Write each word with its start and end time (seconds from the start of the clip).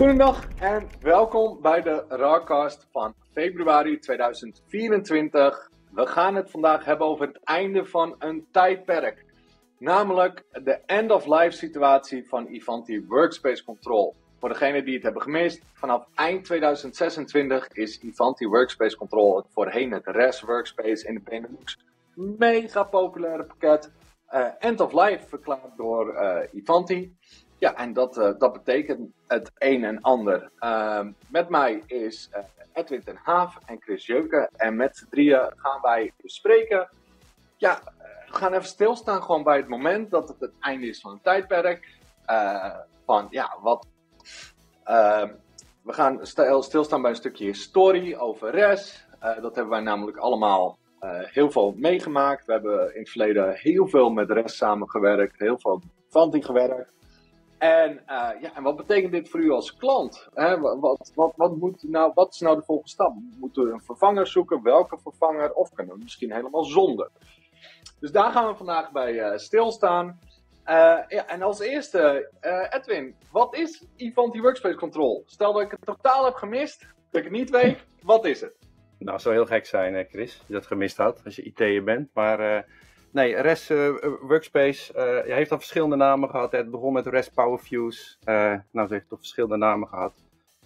Goedendag 0.00 0.48
en 0.58 0.88
welkom 1.00 1.60
bij 1.62 1.82
de 1.82 2.04
Rawcast 2.08 2.86
van 2.90 3.14
februari 3.32 3.98
2024. 3.98 5.70
We 5.90 6.06
gaan 6.06 6.34
het 6.34 6.50
vandaag 6.50 6.84
hebben 6.84 7.06
over 7.06 7.26
het 7.26 7.40
einde 7.44 7.84
van 7.84 8.14
een 8.18 8.46
tijdperk. 8.50 9.24
Namelijk 9.78 10.44
de 10.52 10.80
end-of-life 10.86 11.50
situatie 11.50 12.28
van 12.28 12.46
Ivanti 12.48 13.06
Workspace 13.06 13.64
Control. 13.64 14.14
Voor 14.38 14.48
degenen 14.48 14.84
die 14.84 14.94
het 14.94 15.02
hebben 15.02 15.22
gemist, 15.22 15.62
vanaf 15.72 16.06
eind 16.14 16.44
2026 16.44 17.68
is 17.68 17.98
Ivanti 18.02 18.46
Workspace 18.46 18.96
Control, 18.96 19.44
voorheen 19.48 19.92
het 19.92 20.06
REST 20.06 20.40
Workspace 20.40 21.06
in 21.06 21.14
de 21.14 21.20
Benelux, 21.20 21.78
mega 22.14 22.82
populaire 22.82 23.44
pakket, 23.44 23.92
uh, 24.30 24.46
end-of-life 24.58 25.28
verklaard 25.28 25.76
door 25.76 26.14
uh, 26.14 26.38
Ivanti. 26.52 27.16
Ja, 27.60 27.74
en 27.74 27.92
dat, 27.92 28.18
uh, 28.18 28.30
dat 28.38 28.52
betekent 28.52 29.12
het 29.26 29.50
een 29.58 29.84
en 29.84 30.00
ander. 30.00 30.50
Ehm, 30.58 31.12
met 31.28 31.48
mij 31.48 31.82
is 31.86 32.30
Edwin 32.72 33.02
ten 33.02 33.18
Haaf 33.22 33.58
en 33.66 33.80
Chris 33.80 34.06
Jeuken. 34.06 34.48
En 34.56 34.76
met 34.76 34.96
z'n 34.96 35.06
drieën 35.10 35.52
gaan 35.56 35.80
wij 35.82 36.12
bespreken. 36.22 36.88
Ja, 37.56 37.80
we 38.28 38.36
gaan 38.36 38.52
even 38.52 38.64
stilstaan 38.64 39.22
gewoon 39.22 39.42
bij 39.42 39.56
het 39.56 39.68
moment 39.68 40.10
dat 40.10 40.28
het 40.28 40.40
het 40.40 40.52
einde 40.60 40.86
is 40.86 41.00
van 41.00 41.12
een 41.12 41.20
tijdperk. 41.22 41.98
van 43.04 43.26
ja, 43.30 43.56
wat 43.60 43.86
uh, 44.88 45.28
we 45.82 45.92
gaan 45.92 46.26
stilstaan 46.62 47.02
bij 47.02 47.10
een 47.10 47.16
stukje 47.16 47.44
historie 47.44 48.18
over 48.18 48.50
RES. 48.50 49.06
Dat 49.20 49.54
hebben 49.54 49.68
wij 49.68 49.80
namelijk 49.80 50.16
allemaal 50.16 50.78
heel 51.24 51.50
veel 51.50 51.74
meegemaakt. 51.76 52.46
We 52.46 52.52
hebben 52.52 52.94
in 52.94 53.00
het 53.00 53.10
verleden 53.10 53.54
heel 53.54 53.88
veel 53.88 54.10
met 54.10 54.30
RES 54.30 54.56
samengewerkt, 54.56 55.38
heel 55.38 55.58
veel 55.58 55.82
Fanti 56.08 56.42
gewerkt. 56.42 56.99
En, 57.60 58.02
ja, 58.40 58.54
en 58.54 58.62
wat 58.62 58.76
betekent 58.76 59.12
dit 59.12 59.28
voor 59.28 59.40
u 59.40 59.50
als 59.50 59.76
klant? 59.76 60.28
Wat, 60.34 61.12
wat, 61.14 61.32
wat, 61.36 61.56
moet 61.56 61.82
nou, 61.82 62.12
wat 62.14 62.32
is 62.34 62.40
nou 62.40 62.56
de 62.56 62.62
volgende 62.62 62.90
stap? 62.90 63.14
Moeten 63.38 63.64
we 63.64 63.72
een 63.72 63.82
vervanger 63.82 64.26
zoeken? 64.26 64.62
Welke 64.62 64.98
vervanger? 64.98 65.52
Of 65.52 65.72
kunnen 65.72 65.94
we 65.94 66.02
misschien 66.02 66.32
helemaal 66.32 66.64
zonder? 66.64 67.10
Dus 68.00 68.12
daar 68.12 68.32
gaan 68.32 68.48
we 68.48 68.54
vandaag 68.54 68.92
bij 68.92 69.38
stilstaan. 69.38 70.18
Uh, 70.66 70.98
ja, 71.08 71.26
en 71.26 71.42
als 71.42 71.60
eerste, 71.60 72.30
Edwin, 72.70 73.14
wat 73.32 73.54
is 73.54 73.84
Ivanti 73.96 74.40
Workspace 74.40 74.76
Control? 74.76 75.22
Stel 75.26 75.52
dat 75.52 75.62
ik 75.62 75.70
het 75.70 75.86
totaal 75.86 76.24
heb 76.24 76.34
gemist, 76.34 76.80
dat 76.80 77.20
ik 77.20 77.22
het 77.22 77.32
niet 77.32 77.50
weet, 77.50 77.78
wat 78.02 78.24
is 78.24 78.40
het? 78.40 78.54
Nou, 78.98 79.12
het 79.12 79.22
zou 79.22 79.34
heel 79.34 79.46
gek 79.46 79.66
zijn, 79.66 80.06
Chris, 80.10 80.38
als 80.38 80.46
je 80.46 80.52
dat 80.52 80.66
gemist 80.66 80.96
had, 80.96 81.20
als 81.24 81.36
je 81.36 81.42
IT'er 81.42 81.84
bent. 81.84 82.08
Maar 82.14 82.66
nee, 83.12 83.34
REST 83.34 83.68
Workspace 84.20 84.94
uh, 85.26 85.34
heeft 85.34 85.50
al 85.50 85.58
verschillende 85.58 85.96
namen 85.96 86.30
gehad. 86.30 86.52
Het 86.52 86.70
begon 86.70 86.92
met 86.92 87.06
REST 87.06 87.34
Power 87.34 87.58
Views. 87.58 88.18
nou, 88.24 88.62
ze 88.72 88.86
heeft 88.88 89.08
toch 89.08 89.18
verschillende 89.18 89.56
namen 89.56 89.88
gehad. 89.88 90.12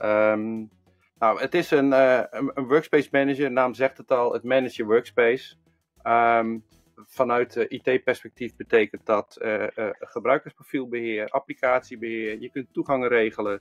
Um, 0.03 0.71
nou, 1.19 1.41
het 1.41 1.55
is 1.55 1.71
een, 1.71 1.93
een, 1.93 2.51
een, 2.55 2.67
workspace 2.67 3.09
manager, 3.11 3.45
de 3.45 3.51
naam 3.51 3.75
zegt 3.75 3.99
het 3.99 4.11
al, 4.11 4.33
het 4.33 4.43
manage 4.43 4.75
je 4.77 4.85
workspace. 4.85 5.55
Um, 6.03 6.65
vanuit 7.07 7.57
IT-perspectief 7.57 8.57
betekent 8.57 9.07
dat 9.07 9.39
uh, 9.43 9.63
uh, 9.77 9.89
gebruikersprofielbeheer, 9.99 11.29
applicatiebeheer. 11.29 12.41
Je 12.41 12.51
kunt 12.51 12.73
toegangen 12.73 13.09
regelen. 13.09 13.61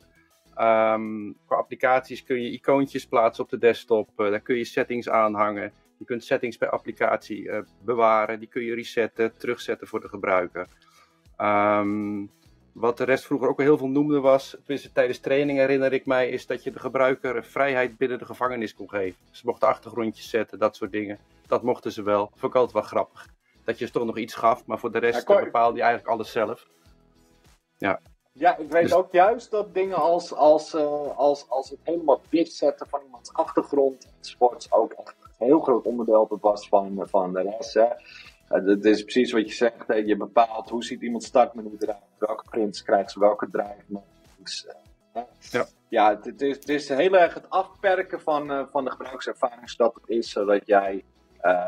Um, 0.58 1.38
voor 1.46 1.58
applicaties 1.58 2.24
kun 2.24 2.42
je 2.42 2.52
icoontjes 2.52 3.08
plaatsen 3.08 3.44
op 3.44 3.50
de 3.50 3.58
desktop. 3.58 4.10
Uh, 4.18 4.30
daar 4.30 4.40
kun 4.40 4.56
je 4.56 4.64
settings 4.64 5.10
aanhangen. 5.10 5.72
Je 6.04 6.10
kunt 6.10 6.24
settings 6.24 6.58
per 6.58 6.70
applicatie 6.70 7.50
bewaren. 7.82 8.40
Die 8.40 8.48
kun 8.48 8.64
je 8.64 8.76
resetten, 8.76 9.38
terugzetten 9.38 9.88
voor 9.88 10.02
de 10.02 10.10
gebruiker. 10.10 10.68
Um, 11.38 12.32
wat 12.74 12.98
de 12.98 13.04
rest 13.04 13.26
vroeger 13.26 13.50
ook 13.50 13.62
heel 13.62 13.78
veel 13.78 13.88
noemde 13.88 14.20
was, 14.20 14.50
tenminste 14.50 14.92
tijdens 14.92 15.20
training 15.20 15.58
herinner 15.58 15.94
ik 15.94 16.06
mij, 16.06 16.30
is 16.30 16.46
dat 16.46 16.64
je 16.64 16.72
de 16.72 16.80
gebruiker 16.80 17.44
vrijheid 17.44 17.98
binnen 17.98 18.18
de 18.18 18.26
gevangenis 18.26 18.74
kon 18.74 18.90
geven. 18.90 19.20
Ze 19.32 19.42
mochten 19.46 19.68
achtergrondjes 19.68 20.30
zetten, 20.30 20.60
dat 20.60 20.76
soort 20.76 20.92
dingen. 20.92 21.20
Dat 21.48 21.64
mochten 21.64 21.92
ze 21.92 22.04
wel. 22.04 22.32
Vond 22.36 22.54
ik 22.54 22.56
altijd 22.56 22.74
wel 22.74 22.82
grappig. 22.82 23.28
Dat 23.64 23.80
je 23.80 23.86
ze 23.86 23.92
toch 23.92 24.06
nog 24.06 24.18
iets 24.18 24.34
gaf, 24.34 24.66
maar 24.66 24.80
voor 24.80 24.92
de 24.92 25.00
rest 25.00 25.28
ja, 25.28 25.44
bepaalde 25.44 25.78
je 25.78 25.84
eigenlijk 25.84 26.14
alles 26.14 26.32
zelf. 26.32 26.68
Ja. 27.78 28.00
Ja, 28.32 28.58
ik 28.58 28.70
weet 28.70 28.84
dus... 28.84 28.94
ook 28.94 29.12
juist 29.12 29.52
dat 29.52 29.74
dingen 29.74 29.98
als, 29.98 30.34
als, 30.34 30.74
uh, 30.74 31.18
als, 31.18 31.50
als 31.50 31.70
het 31.70 31.80
helemaal 31.84 32.22
dichtzetten 32.30 32.88
van 32.88 33.02
iemands 33.06 33.34
achtergrond 33.34 34.14
enzovoorts 34.20 34.72
ook 34.72 34.92
echt 34.92 35.16
een 35.40 35.46
heel 35.46 35.60
groot 35.60 35.86
onderdeel 35.86 36.38
was 36.42 36.68
van, 36.68 37.04
van 37.10 37.34
de 37.34 37.42
rest. 37.42 37.74
Hè. 37.74 37.88
Het 38.48 38.86
is 38.86 39.02
precies 39.04 39.32
wat 39.32 39.48
je 39.48 39.54
zegt. 39.54 40.06
Je 40.06 40.18
bepaalt 40.18 40.70
hoe 40.70 40.84
ziet 40.84 41.02
iemand 41.02 41.24
startmenu 41.24 41.76
eruit. 41.80 42.00
Welke 42.18 42.44
prints 42.50 42.84
krijgt 42.84 43.12
ze, 43.12 43.20
welke 43.20 43.50
drive. 43.52 44.02
Ja, 45.52 45.66
ja 45.88 46.20
het, 46.24 46.42
is, 46.42 46.56
het 46.56 46.70
is 46.70 46.90
heel 46.90 47.18
erg 47.18 47.34
het 47.34 47.50
afperken 47.50 48.22
van, 48.22 48.52
uh, 48.52 48.64
van 48.72 48.84
de 48.84 48.92
gebruikservaring. 48.92 49.70
Zodat 49.70 49.94
het 49.94 50.10
is 50.10 50.30
zodat 50.30 50.62
jij 50.66 51.04
uh, 51.44 51.68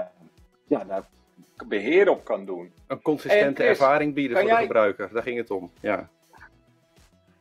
ja, 0.67 0.83
daar 0.83 1.07
beheer 1.67 2.09
op 2.09 2.23
kan 2.23 2.45
doen. 2.45 2.73
Een 2.87 3.01
consistente 3.01 3.63
ervaring 3.63 4.13
bieden 4.13 4.37
voor 4.37 4.49
de 4.49 4.55
gebruiker. 4.55 5.09
Daar 5.13 5.23
ging 5.23 5.37
het 5.37 5.51
om. 5.51 5.71
Ja. 5.81 6.09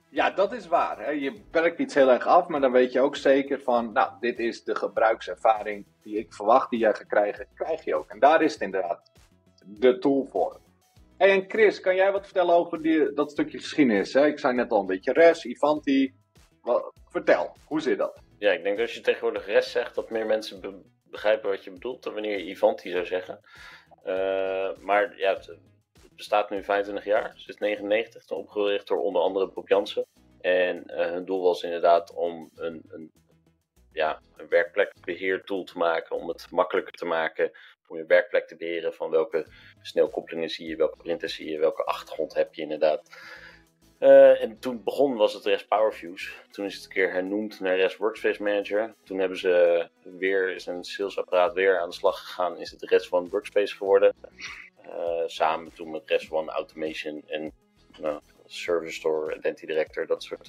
Ja, 0.08 0.30
dat 0.30 0.52
is 0.52 0.66
waar. 0.66 0.98
Hè. 0.98 1.10
Je 1.10 1.40
perkt 1.50 1.78
iets 1.78 1.94
heel 1.94 2.10
erg 2.10 2.26
af, 2.26 2.48
maar 2.48 2.60
dan 2.60 2.72
weet 2.72 2.92
je 2.92 3.00
ook 3.00 3.16
zeker 3.16 3.60
van, 3.60 3.92
nou, 3.92 4.10
dit 4.20 4.38
is 4.38 4.64
de 4.64 4.74
gebruikservaring 4.74 5.84
die 6.04 6.18
ik 6.18 6.34
verwacht 6.34 6.70
die 6.70 6.78
jij 6.78 6.94
gaat 6.94 7.06
krijgen, 7.06 7.46
krijg 7.54 7.84
je 7.84 7.94
ook. 7.94 8.08
En 8.08 8.18
daar 8.18 8.42
is 8.42 8.52
het 8.52 8.62
inderdaad 8.62 9.12
de 9.66 9.98
tool 9.98 10.26
voor. 10.30 10.60
Hey, 11.16 11.30
en 11.30 11.44
Chris, 11.48 11.80
kan 11.80 11.94
jij 11.94 12.12
wat 12.12 12.24
vertellen 12.24 12.54
over 12.54 12.82
die, 12.82 13.12
dat 13.12 13.30
stukje 13.30 13.58
geschiedenis? 13.58 14.12
Hè? 14.12 14.26
Ik 14.26 14.38
zei 14.38 14.54
net 14.54 14.70
al 14.70 14.80
een 14.80 14.86
beetje 14.86 15.12
res, 15.12 15.44
Ivanti. 15.44 16.14
Wat, 16.60 16.92
vertel, 17.08 17.56
hoe 17.64 17.80
zit 17.80 17.98
dat? 17.98 18.22
Ja, 18.38 18.52
ik 18.52 18.62
denk 18.62 18.76
dat 18.76 18.86
als 18.86 18.94
je 18.94 19.00
tegenwoordig 19.00 19.46
res 19.46 19.70
zegt, 19.70 19.94
dat 19.94 20.10
meer 20.10 20.26
mensen 20.26 20.84
begrijpen 21.10 21.50
wat 21.50 21.64
je 21.64 21.70
bedoelt 21.70 22.02
dan 22.02 22.12
wanneer 22.12 22.38
je 22.38 22.50
Ivanti 22.50 22.90
zou 22.90 23.06
zeggen. 23.06 23.40
Uh, 24.06 24.76
maar 24.80 25.18
ja, 25.18 25.32
het, 25.32 25.58
bestaat 26.16 26.50
nu 26.50 26.64
25 26.64 27.04
jaar, 27.04 27.32
sinds 27.36 27.60
99, 27.60 28.24
toen 28.24 28.38
opgericht 28.38 28.86
door 28.86 28.98
onder 28.98 29.22
andere 29.22 29.48
Bob 29.48 29.68
Jansen. 29.68 30.06
En 30.40 30.84
uh, 30.86 30.96
hun 30.96 31.24
doel 31.24 31.42
was 31.42 31.62
inderdaad 31.62 32.14
om 32.14 32.50
een, 32.54 32.82
een, 32.88 33.12
ja, 33.94 34.20
een 34.36 34.48
werkplekbeheertool 34.48 35.64
te 35.64 35.78
maken, 35.78 36.16
om 36.16 36.28
het 36.28 36.50
makkelijker 36.50 36.92
te 36.92 37.04
maken 37.04 37.52
om 37.86 37.96
je 37.96 38.06
werkplek 38.06 38.46
te 38.46 38.56
beheren 38.56 38.94
van 38.94 39.10
welke 39.10 39.46
snelkoppelingen 39.82 40.48
zie 40.48 40.68
je, 40.68 40.76
welke 40.76 40.96
printers 40.96 41.34
zie 41.34 41.50
je, 41.50 41.58
welke 41.58 41.84
achtergrond 41.84 42.34
heb 42.34 42.54
je 42.54 42.62
inderdaad. 42.62 43.08
Uh, 44.00 44.42
en 44.42 44.58
toen 44.58 44.82
begon 44.82 45.16
was 45.16 45.32
het 45.32 45.44
REST 45.44 45.68
PowerViews. 45.68 46.34
Toen 46.50 46.64
is 46.64 46.74
het 46.74 46.84
een 46.84 46.90
keer 46.90 47.12
hernoemd 47.12 47.60
naar 47.60 47.76
REST 47.76 47.96
Workspace 47.96 48.42
Manager. 48.42 48.94
Toen 49.04 49.18
hebben 49.18 49.38
ze 49.38 49.88
weer, 50.02 50.54
is 50.54 50.66
een 50.66 50.84
salesapparaat 50.84 51.52
weer 51.52 51.80
aan 51.80 51.88
de 51.88 51.94
slag 51.94 52.18
gegaan. 52.18 52.58
Is 52.58 52.70
het 52.70 52.82
REST 52.82 53.12
One 53.12 53.28
Workspace 53.28 53.76
geworden. 53.76 54.14
Uh, 54.86 55.22
samen 55.26 55.72
toen 55.72 55.90
met 55.90 56.02
REST 56.10 56.30
One 56.30 56.50
Automation 56.50 57.22
en 57.26 57.52
uh, 58.00 58.16
Service 58.46 58.94
Store, 58.94 59.36
Identity 59.36 59.66
Director, 59.66 60.06
dat 60.06 60.22
soort 60.22 60.48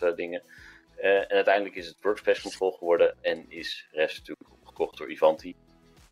dingen. 0.95 1.29
en 1.29 1.35
uiteindelijk 1.35 1.75
is 1.75 1.88
het 1.88 2.01
Workspace 2.01 2.41
Control 2.41 2.72
geworden 2.72 3.16
en 3.22 3.45
is 3.50 3.88
REST 3.91 4.17
natuurlijk 4.17 4.51
opgekocht 4.51 4.97
door 4.97 5.11
Ivanti. 5.11 5.56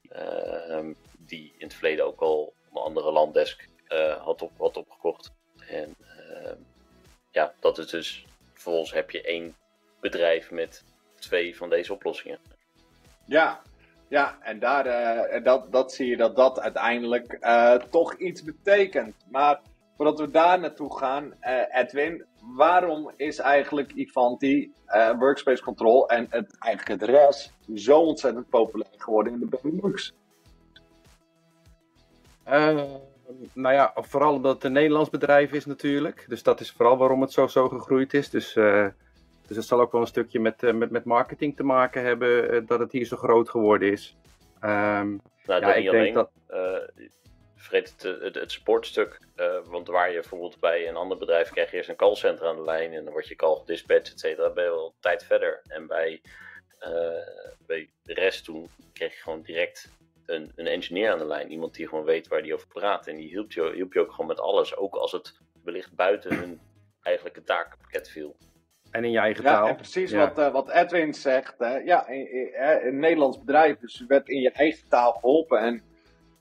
Ehm, 0.10 0.94
die 1.18 1.54
in 1.58 1.66
het 1.66 1.74
verleden 1.74 2.06
ook 2.06 2.22
al 2.22 2.54
een 2.72 2.82
andere 2.82 3.12
landdesk 3.12 3.68
had, 4.20 4.42
op, 4.42 4.52
had 4.58 4.78
opgekocht. 4.78 5.32
En 5.68 5.96
ehm, 6.18 6.58
ja, 7.32 7.54
dat 7.60 7.78
is 7.78 7.88
dus, 7.88 8.26
vervolgens 8.54 8.94
heb 8.94 9.12
je 9.12 9.22
één 9.22 9.56
bedrijf 10.00 10.52
met 10.52 10.84
twee 11.20 11.58
van 11.58 11.70
deze 11.70 11.94
oplossingen. 11.94 12.40
Ja, 13.26 13.62
ja 14.08 14.38
en 14.42 14.60
daar, 14.60 14.88
uh, 14.88 15.44
dat, 15.44 15.72
dat 15.72 15.94
zie 15.94 16.08
je 16.08 16.18
dat 16.18 16.36
dat 16.36 16.60
uiteindelijk 16.60 17.38
toch 17.90 18.14
iets 18.18 18.44
betekent. 18.44 19.16
Maar 19.30 19.62
voordat 19.96 20.20
we 20.20 20.32
daar 20.32 20.60
naartoe 20.60 20.98
gaan, 20.98 21.34
Edwin, 21.72 22.26
waarom 22.56 23.12
is 23.16 23.40
eigenlijk 23.40 23.92
Ivanti, 23.92 24.72
Workspace 25.20 25.64
Control 25.64 26.10
en 26.10 26.28
het, 26.30 26.58
eigenlijk 26.60 27.02
het 27.02 27.10
RES 27.10 27.54
zo 27.76 28.00
ontzettend 28.00 28.50
populair 28.50 28.94
geworden 28.98 29.34
in 29.34 29.40
de 29.40 29.60
Benelux? 29.62 30.14
nou 33.54 33.74
ja, 33.74 33.92
vooral 33.96 34.34
omdat 34.34 34.56
het 34.56 34.64
een 34.64 34.72
Nederlands 34.72 35.10
bedrijf 35.10 35.52
is 35.52 35.66
natuurlijk. 35.66 36.26
Dus 36.28 36.44
dat 36.44 36.60
is 36.60 36.72
vooral 36.72 36.98
waarom 36.98 37.22
het 37.22 37.32
zo, 37.32 37.48
zo 37.48 37.70
gegroeid 37.70 38.14
is. 38.14 38.30
Dus, 38.30 38.56
uh, 38.56 38.88
dus 39.48 39.58
het 39.58 39.66
zal 39.66 39.82
ook 39.82 39.92
wel 39.92 40.02
een 40.02 40.08
stukje 40.08 40.40
met, 40.40 40.64
uh, 40.64 40.74
met, 40.74 40.92
met 40.92 41.06
marketing 41.06 41.56
te 41.56 41.64
maken 41.64 42.04
hebben 42.04 42.54
uh, 42.54 42.68
dat 42.68 42.80
het 42.80 42.92
hier 42.92 43.06
zo 43.06 43.18
groot 43.18 43.50
geworden 43.50 43.92
is. 43.92 44.16
Um, 44.62 45.22
nou, 45.46 45.62
ja, 45.62 45.74
ik 45.74 45.92
denk 45.92 46.14
dat... 46.14 46.30
vergeet 47.64 47.94
het, 48.02 48.22
het, 48.22 48.36
het 48.36 48.52
sportstuk. 48.52 49.20
want 49.66 49.88
waar 49.88 50.08
je 50.08 50.14
bijvoorbeeld 50.20 50.60
bij 50.60 50.88
een 50.88 50.96
ander 50.96 51.18
bedrijf 51.18 51.50
krijg 51.50 51.72
je 51.72 51.78
eerst 51.78 51.90
een 51.90 51.96
callcenter 51.96 52.48
aan 52.48 52.56
de 52.56 52.64
lijn 52.64 52.94
en 52.94 53.04
dan 53.04 53.14
wordt 53.14 53.28
je 53.28 53.36
call 53.36 53.56
gedispatcht, 53.60 54.12
et 54.14 54.20
cetera. 54.20 54.50
ben 54.50 54.64
je 54.64 54.70
wel 54.70 54.94
tijd 55.00 55.24
verder. 55.24 55.62
En 55.68 55.88
bij, 55.88 56.22
bij 57.68 57.90
de 58.04 58.14
rest 58.14 58.44
toen 58.46 58.70
kreeg 58.94 59.16
je 59.16 59.22
gewoon 59.22 59.42
direct 59.42 59.90
een, 60.26 60.52
een 60.56 60.68
engineer 60.68 61.12
aan 61.12 61.18
de 61.18 61.26
lijn. 61.26 61.52
Iemand 61.52 61.74
die 61.74 61.88
gewoon 61.88 62.04
weet 62.06 62.28
waar 62.28 62.42
die 62.42 62.54
over 62.54 62.68
praat. 62.68 63.08
En 63.08 63.16
die 63.16 63.28
hielp 63.28 63.52
je, 63.52 63.72
hielp 63.74 63.94
je 63.94 64.00
ook 64.00 64.12
gewoon 64.12 64.28
met 64.28 64.40
alles. 64.40 64.76
Ook 64.76 64.96
als 64.96 65.12
het 65.12 65.34
wellicht 65.64 65.96
buiten 65.96 66.36
hun 66.36 66.60
eigenlijke 67.02 67.44
takenpakket 67.44 68.10
viel. 68.10 68.36
En 68.92 69.04
in 69.04 69.12
je 69.12 69.18
eigen 69.20 69.44
Ja, 69.44 69.50
taal. 69.50 69.68
en 69.68 69.76
precies 69.76 70.12
Ja. 70.12 70.18
wat, 70.28 70.38
eh, 70.38 70.52
wat 70.52 70.70
Edwin 70.70 71.14
zegt. 71.14 71.56
hè. 71.58 71.78
ja, 71.78 72.08
in- 72.08 72.54
in- 72.84 73.00
Nederlands 73.00 73.40
bedrijf, 73.40 73.78
dus 73.80 74.00
u 74.00 74.06
werd 74.08 74.28
in 74.30 74.42
je 74.42 74.52
eigen 74.52 74.90
taal 74.90 75.12
geholpen. 75.12 75.60
En 75.60 75.82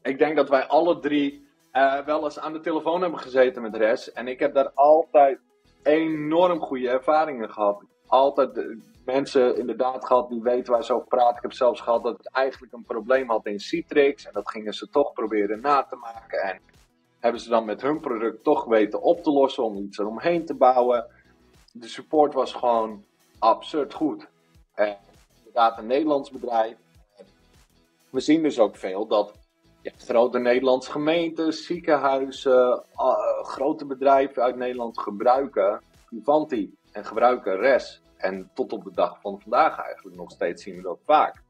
ik 0.02 0.18
denk 0.18 0.36
dat 0.36 0.48
wij 0.48 0.66
alle 0.66 0.98
drie 0.98 1.46
eh, 1.70 2.04
wel 2.04 2.24
eens 2.24 2.38
aan 2.38 2.52
de 2.52 2.60
telefoon 2.60 3.02
hebben 3.02 3.20
gezeten 3.20 3.62
met 3.62 3.76
Res. 3.76 4.12
En 4.12 4.28
ik 4.28 4.38
heb 4.38 4.54
daar 4.54 4.70
altijd 4.74 5.38
enorm 5.82 6.60
goede 6.60 6.88
ervaringen 6.88 7.50
gehad. 7.50 7.82
Altijd 8.06 8.76
mensen 9.04 9.56
inderdaad 9.56 10.06
gehad 10.06 10.28
die 10.28 10.42
weten 10.42 10.72
waar 10.72 10.84
ze 10.84 10.92
over 10.92 11.08
praten. 11.08 11.36
Ik 11.36 11.42
heb 11.42 11.52
zelfs 11.52 11.80
gehad 11.80 12.02
dat 12.02 12.18
het 12.18 12.30
eigenlijk 12.30 12.72
een 12.72 12.84
probleem 12.84 13.28
had 13.28 13.46
in 13.46 13.60
Citrix. 13.60 14.26
En 14.26 14.32
dat 14.32 14.50
gingen 14.50 14.74
ze 14.74 14.88
toch 14.88 15.12
proberen 15.12 15.60
na 15.60 15.82
te 15.82 15.96
maken. 15.96 16.40
En 16.42 16.60
hebben 17.20 17.40
ze 17.40 17.48
dan 17.48 17.64
met 17.64 17.82
hun 17.82 18.00
product 18.00 18.44
toch 18.44 18.64
weten 18.64 19.02
op 19.02 19.22
te 19.22 19.30
lossen 19.30 19.64
om 19.64 19.76
iets 19.76 19.98
eromheen 19.98 20.44
te 20.44 20.54
bouwen. 20.54 21.06
De 21.72 21.88
support 21.88 22.34
was 22.34 22.52
gewoon 22.52 23.04
absurd 23.38 23.94
goed. 23.94 24.28
En 24.74 24.96
inderdaad, 25.38 25.78
een 25.78 25.86
Nederlands 25.86 26.30
bedrijf. 26.30 26.76
We 28.10 28.20
zien 28.20 28.42
dus 28.42 28.58
ook 28.58 28.76
veel 28.76 29.06
dat 29.06 29.32
ja, 29.82 29.92
grote 29.96 30.38
Nederlandse 30.38 30.90
gemeentes, 30.90 31.66
ziekenhuizen, 31.66 32.84
ah, 32.94 33.44
grote 33.44 33.86
bedrijven 33.86 34.42
uit 34.42 34.56
Nederland 34.56 35.00
gebruiken 35.00 35.80
Vivanti 36.06 36.74
en 36.92 37.04
gebruiken 37.04 37.56
RES. 37.56 38.02
En 38.16 38.50
tot 38.54 38.72
op 38.72 38.84
de 38.84 38.92
dag 38.94 39.20
van 39.20 39.40
vandaag 39.40 39.78
eigenlijk 39.78 40.16
nog 40.16 40.30
steeds 40.30 40.62
zien 40.62 40.76
we 40.76 40.82
dat 40.82 40.98
vaak. 41.04 41.42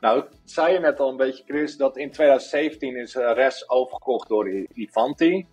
Nou, 0.00 0.24
zei 0.44 0.72
je 0.72 0.78
net 0.78 1.00
al 1.00 1.08
een 1.08 1.16
beetje, 1.16 1.44
Chris, 1.46 1.76
dat 1.76 1.96
in 1.96 2.10
2017 2.10 2.96
is 2.96 3.14
eh, 3.14 3.32
RES 3.32 3.70
overgekocht 3.70 4.28
door 4.28 4.48
Ivanti. 4.72 5.46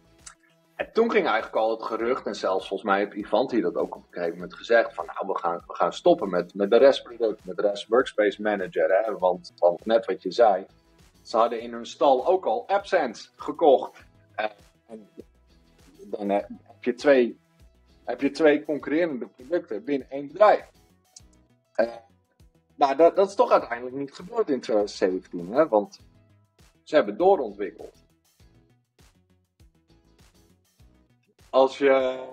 En 0.76 0.90
toen 0.94 1.12
ging 1.12 1.26
eigenlijk 1.26 1.56
al 1.56 1.70
het 1.70 1.84
gerucht, 1.84 2.26
en 2.26 2.36
zelfs 2.36 2.68
volgens 2.68 2.90
mij 2.90 3.00
heeft 3.00 3.14
Ivanti 3.14 3.62
dat 3.62 3.76
ook 3.76 3.96
op 3.96 4.02
een 4.02 4.14
gegeven 4.14 4.34
moment 4.34 4.54
gezegd, 4.54 4.94
van 4.94 5.06
nou, 5.06 5.28
we 5.28 5.40
gaan, 5.40 5.64
we 5.68 5.74
gaan 5.74 5.94
stoppen 5.94 6.30
met, 6.30 6.54
met 6.54 6.70
de 6.70 6.78
REST-product, 6.78 7.46
met 7.46 7.56
de 7.56 7.62
REST 7.62 7.88
Workspace 7.88 8.42
Manager. 8.42 9.04
Hè? 9.04 9.18
Want 9.18 9.54
net 9.84 10.06
wat 10.06 10.22
je 10.22 10.32
zei, 10.32 10.66
ze 11.28 11.38
hadden 11.38 11.62
in 11.62 11.74
hun 11.74 11.86
stal 11.86 12.28
ook 12.28 12.46
al 12.46 12.68
AppSense 12.68 13.30
gekocht. 13.36 14.06
Eh, 14.36 14.46
dan 15.98 16.30
heb, 16.30 16.48
je 16.80 16.94
twee, 16.94 17.40
heb 18.04 18.22
je 18.22 18.32
twee 18.32 18.66
concurrerende 18.66 19.28
producten 19.28 19.84
binnen 19.84 20.10
één 20.10 20.28
bedrijf. 20.28 20.70
Eh, 21.74 21.96
nou, 22.76 22.96
dat, 22.96 23.16
dat 23.16 23.28
is 23.30 23.36
toch 23.36 23.52
uiteindelijk 23.52 23.96
niet 23.96 24.14
gebeurd 24.14 24.50
in 24.50 24.60
2017, 24.60 25.54
hè? 25.54 25.68
want 25.68 26.00
ze 26.84 26.96
hebben 26.96 27.18
doorontwikkeld. 27.18 28.06
Als 31.50 31.78
je, 31.78 32.24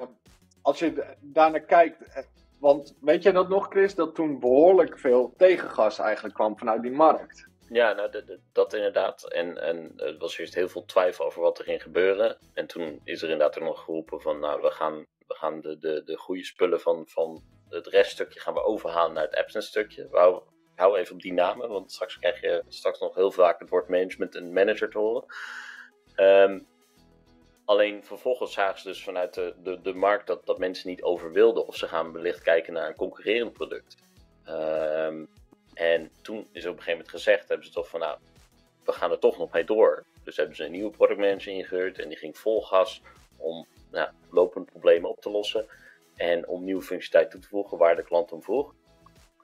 als 0.62 0.78
je 0.78 1.16
daarnaar 1.20 1.60
kijkt, 1.60 2.02
eh, 2.02 2.22
want 2.58 2.94
weet 3.00 3.22
je 3.22 3.32
dat 3.32 3.48
nog, 3.48 3.68
Chris, 3.68 3.94
dat 3.94 4.14
toen 4.14 4.38
behoorlijk 4.38 4.98
veel 4.98 5.34
tegengas 5.36 5.98
eigenlijk 5.98 6.34
kwam 6.34 6.58
vanuit 6.58 6.82
die 6.82 6.90
markt. 6.90 7.52
Ja, 7.68 7.92
nou, 7.92 8.10
dat 8.52 8.74
inderdaad. 8.74 9.32
En, 9.32 9.58
en 9.58 9.92
er 9.96 10.18
was 10.18 10.38
eerst 10.38 10.54
heel 10.54 10.68
veel 10.68 10.84
twijfel 10.84 11.24
over 11.24 11.40
wat 11.42 11.58
er 11.58 11.64
ging 11.64 11.82
gebeuren. 11.82 12.38
En 12.54 12.66
toen 12.66 13.00
is 13.04 13.22
er 13.22 13.30
inderdaad 13.30 13.56
er 13.56 13.62
nog 13.62 13.84
geroepen 13.84 14.20
van, 14.20 14.38
nou, 14.38 14.60
we 14.62 14.70
gaan, 14.70 15.06
we 15.26 15.34
gaan 15.34 15.60
de, 15.60 15.78
de, 15.78 16.02
de 16.04 16.16
goede 16.16 16.44
spullen 16.44 16.80
van, 16.80 17.04
van 17.08 17.42
het 17.68 17.86
reststukje 17.86 18.40
gaan 18.40 18.54
we 18.54 18.64
overhalen 18.64 19.14
naar 19.14 19.24
het 19.24 19.36
absence 19.36 19.68
stukje. 19.68 20.08
Hou 20.74 20.98
even 20.98 21.14
op 21.14 21.22
die 21.22 21.32
namen, 21.32 21.68
want 21.68 21.92
straks 21.92 22.18
krijg 22.18 22.40
je 22.40 22.62
straks 22.68 23.00
nog 23.00 23.14
heel 23.14 23.30
vaak 23.30 23.60
het 23.60 23.68
woord 23.68 23.88
management 23.88 24.34
en 24.34 24.52
manager 24.52 24.90
te 24.90 24.98
horen. 24.98 25.24
Ehm, 26.14 26.60
alleen 27.64 28.04
vervolgens 28.04 28.52
zagen 28.52 28.80
ze 28.80 28.88
dus 28.88 29.04
vanuit 29.04 29.34
de, 29.34 29.54
de, 29.62 29.80
de 29.80 29.94
markt 29.94 30.26
dat, 30.26 30.46
dat 30.46 30.58
mensen 30.58 30.88
niet 30.88 31.02
over 31.02 31.32
wilden 31.32 31.66
of 31.66 31.76
ze 31.76 31.88
gaan 31.88 32.12
wellicht 32.12 32.42
kijken 32.42 32.72
naar 32.72 32.88
een 32.88 32.96
concurrerend 32.96 33.52
product. 33.52 33.96
Ehm, 34.44 35.24
en 35.74 36.10
toen 36.22 36.36
is 36.52 36.62
op 36.62 36.70
een 36.70 36.82
gegeven 36.82 36.90
moment 36.90 37.08
gezegd, 37.08 37.48
hebben 37.48 37.66
ze 37.66 37.72
toch 37.72 37.88
van 37.88 38.00
nou, 38.00 38.18
we 38.84 38.92
gaan 38.92 39.10
er 39.10 39.18
toch 39.18 39.38
nog 39.38 39.52
mee 39.52 39.64
door. 39.64 40.04
Dus 40.24 40.36
hebben 40.36 40.56
ze 40.56 40.64
een 40.64 40.70
nieuwe 40.70 40.90
productmanager 40.90 41.52
ingehuurd 41.52 41.98
en 41.98 42.08
die 42.08 42.18
ging 42.18 42.38
vol 42.38 42.62
gas 42.62 43.02
om 43.36 43.66
nou, 43.90 44.08
lopende 44.30 44.70
problemen 44.70 45.10
op 45.10 45.20
te 45.20 45.30
lossen. 45.30 45.66
En 46.16 46.48
om 46.48 46.64
nieuwe 46.64 46.82
functionaliteit 46.82 47.30
toe 47.30 47.40
te 47.40 47.48
voegen 47.56 47.78
waar 47.78 47.96
de 47.96 48.04
klant 48.04 48.32
om 48.32 48.42
vroeg. 48.42 48.74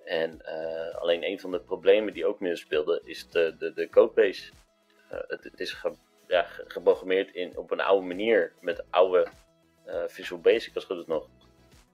En 0.05 0.41
eh, 0.45 0.95
alleen 0.97 1.25
een 1.25 1.41
van 1.41 1.51
de 1.51 1.61
problemen 1.61 2.13
die 2.13 2.27
ook 2.27 2.41
meespeelde 2.41 3.01
is 3.05 3.29
de, 3.29 3.55
de, 3.59 3.73
de 3.73 3.89
codebase. 3.89 4.53
Eh, 5.11 5.19
het, 5.27 5.45
het 5.45 5.61
is 5.61 5.73
ge- 5.73 5.95
ja, 6.27 6.43
ge- 6.43 6.65
geprogrammeerd 6.67 7.35
in, 7.35 7.57
op 7.59 7.71
een 7.71 7.81
oude 7.81 8.07
manier 8.07 8.53
met 8.61 8.85
oude 8.91 9.27
eh, 9.85 10.03
Visual 10.07 10.41
Basic 10.41 10.75
als 10.75 10.85
goed 10.85 10.99
is 10.99 11.07
nog. 11.07 11.29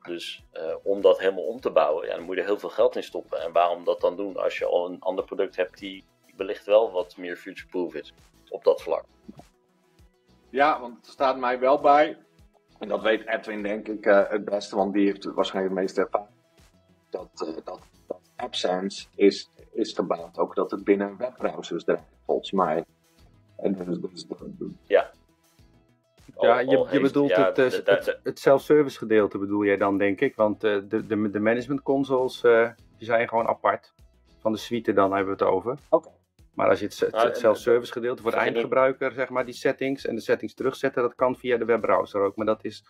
Dus 0.06 0.44
eh, 0.52 0.74
om 0.82 1.00
dat 1.00 1.18
helemaal 1.18 1.44
om 1.44 1.60
te 1.60 1.70
bouwen, 1.70 2.06
ja, 2.06 2.14
dan 2.14 2.24
moet 2.24 2.34
je 2.34 2.40
er 2.40 2.46
heel 2.46 2.58
veel 2.58 2.68
geld 2.68 2.96
in 2.96 3.02
stoppen. 3.02 3.40
En 3.40 3.52
waarom 3.52 3.84
dat 3.84 4.00
dan 4.00 4.16
doen 4.16 4.36
als 4.36 4.58
je 4.58 4.66
al 4.66 4.90
een 4.90 5.00
ander 5.00 5.24
product 5.24 5.56
hebt 5.56 5.78
die 5.78 6.04
wellicht 6.36 6.66
wel 6.66 6.92
wat 6.92 7.16
meer 7.16 7.36
future-proof 7.36 7.94
is 7.94 8.12
op 8.48 8.64
dat 8.64 8.82
vlak? 8.82 9.04
Ja, 10.50 10.80
want 10.80 10.96
het 10.96 11.06
staat 11.06 11.38
mij 11.38 11.58
wel 11.58 11.80
bij, 11.80 12.16
en 12.78 12.88
dat 12.88 13.02
weet 13.02 13.26
Edwin 13.26 13.62
denk 13.62 13.88
ik 13.88 14.06
eh, 14.06 14.28
het 14.28 14.44
beste, 14.44 14.76
want 14.76 14.92
die 14.92 15.06
heeft 15.06 15.24
waarschijnlijk 15.24 15.74
het 15.74 15.84
meeste 15.84 16.00
ervaring, 16.00 16.30
dat, 17.10 17.28
eh, 17.34 17.54
dat, 17.64 17.80
dat 18.06 18.20
AppSense 18.36 19.06
is, 19.14 19.50
is 19.72 19.92
gebouwd, 19.92 20.38
ook 20.38 20.54
dat 20.54 20.70
het 20.70 20.84
binnen 20.84 21.16
webbrowsers 21.16 21.84
draait, 21.84 22.02
volgens 22.26 22.52
mij. 22.52 22.84
En 23.56 23.72
dus, 23.72 23.98
dus, 24.00 24.26
Ja, 24.86 25.05
Al- 26.36 26.46
je, 26.46 26.76
al 26.76 26.84
je 26.84 26.90
heeft- 26.90 27.02
bedoelt 27.02 27.30
ja, 27.30 27.44
het, 27.46 27.58
eh, 27.58 27.64
het, 27.84 28.18
het 28.22 28.38
self-service 28.38 28.98
gedeelte 28.98 29.38
bedoel 29.38 29.64
jij 29.64 29.76
dan, 29.76 29.98
denk 29.98 30.20
ik. 30.20 30.36
Want 30.36 30.64
eh, 30.64 30.76
de, 30.88 31.06
de, 31.06 31.30
de 31.30 31.40
management 31.40 31.82
consoles 31.82 32.42
eh, 32.44 32.68
die 32.98 33.06
zijn 33.06 33.28
gewoon 33.28 33.46
apart. 33.46 33.92
Van 34.40 34.52
de 34.52 34.58
suite 34.58 34.92
dan 34.92 35.12
hebben 35.12 35.36
we 35.36 35.44
het 35.44 35.52
over. 35.52 35.78
Oké. 35.90 36.08
Maar 36.54 36.68
als 36.68 36.78
je 36.78 36.84
het, 36.84 37.00
het, 37.00 37.12
Nou, 37.12 37.26
het 37.26 37.38
self-service 37.38 37.92
gedeelte 37.92 38.22
voor 38.22 38.30
de 38.30 38.36
eindgebruiker, 38.36 39.12
zeg 39.12 39.28
maar, 39.28 39.44
die 39.44 39.54
settings 39.54 40.06
en 40.06 40.14
de 40.14 40.20
settings 40.20 40.54
terugzetten, 40.54 41.02
dat 41.02 41.14
kan 41.14 41.36
via 41.36 41.56
de 41.56 41.64
webbrowser 41.64 42.20
ook. 42.20 42.36
Maar 42.36 42.46
dat 42.46 42.64
is 42.64 42.84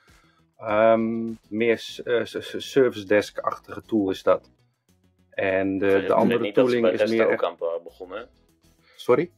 ehm, 0.59 1.25
meer 1.49 2.01
eh, 2.05 2.21
s- 2.25 2.55
service 2.73 3.07
desk-achtige 3.07 3.83
tool 3.83 4.11
is 4.11 4.23
dat. 4.23 4.51
En 5.31 5.79
de, 5.79 5.87
de 6.07 6.13
andere 6.13 6.53
tooling 6.53 6.87
is 6.89 7.11
meer 7.11 7.25
ook 7.27 7.33
echt... 7.33 7.45
aan 7.45 7.57
be- 7.59 7.81
begonnen. 7.85 8.29
Sorry? 8.97 9.31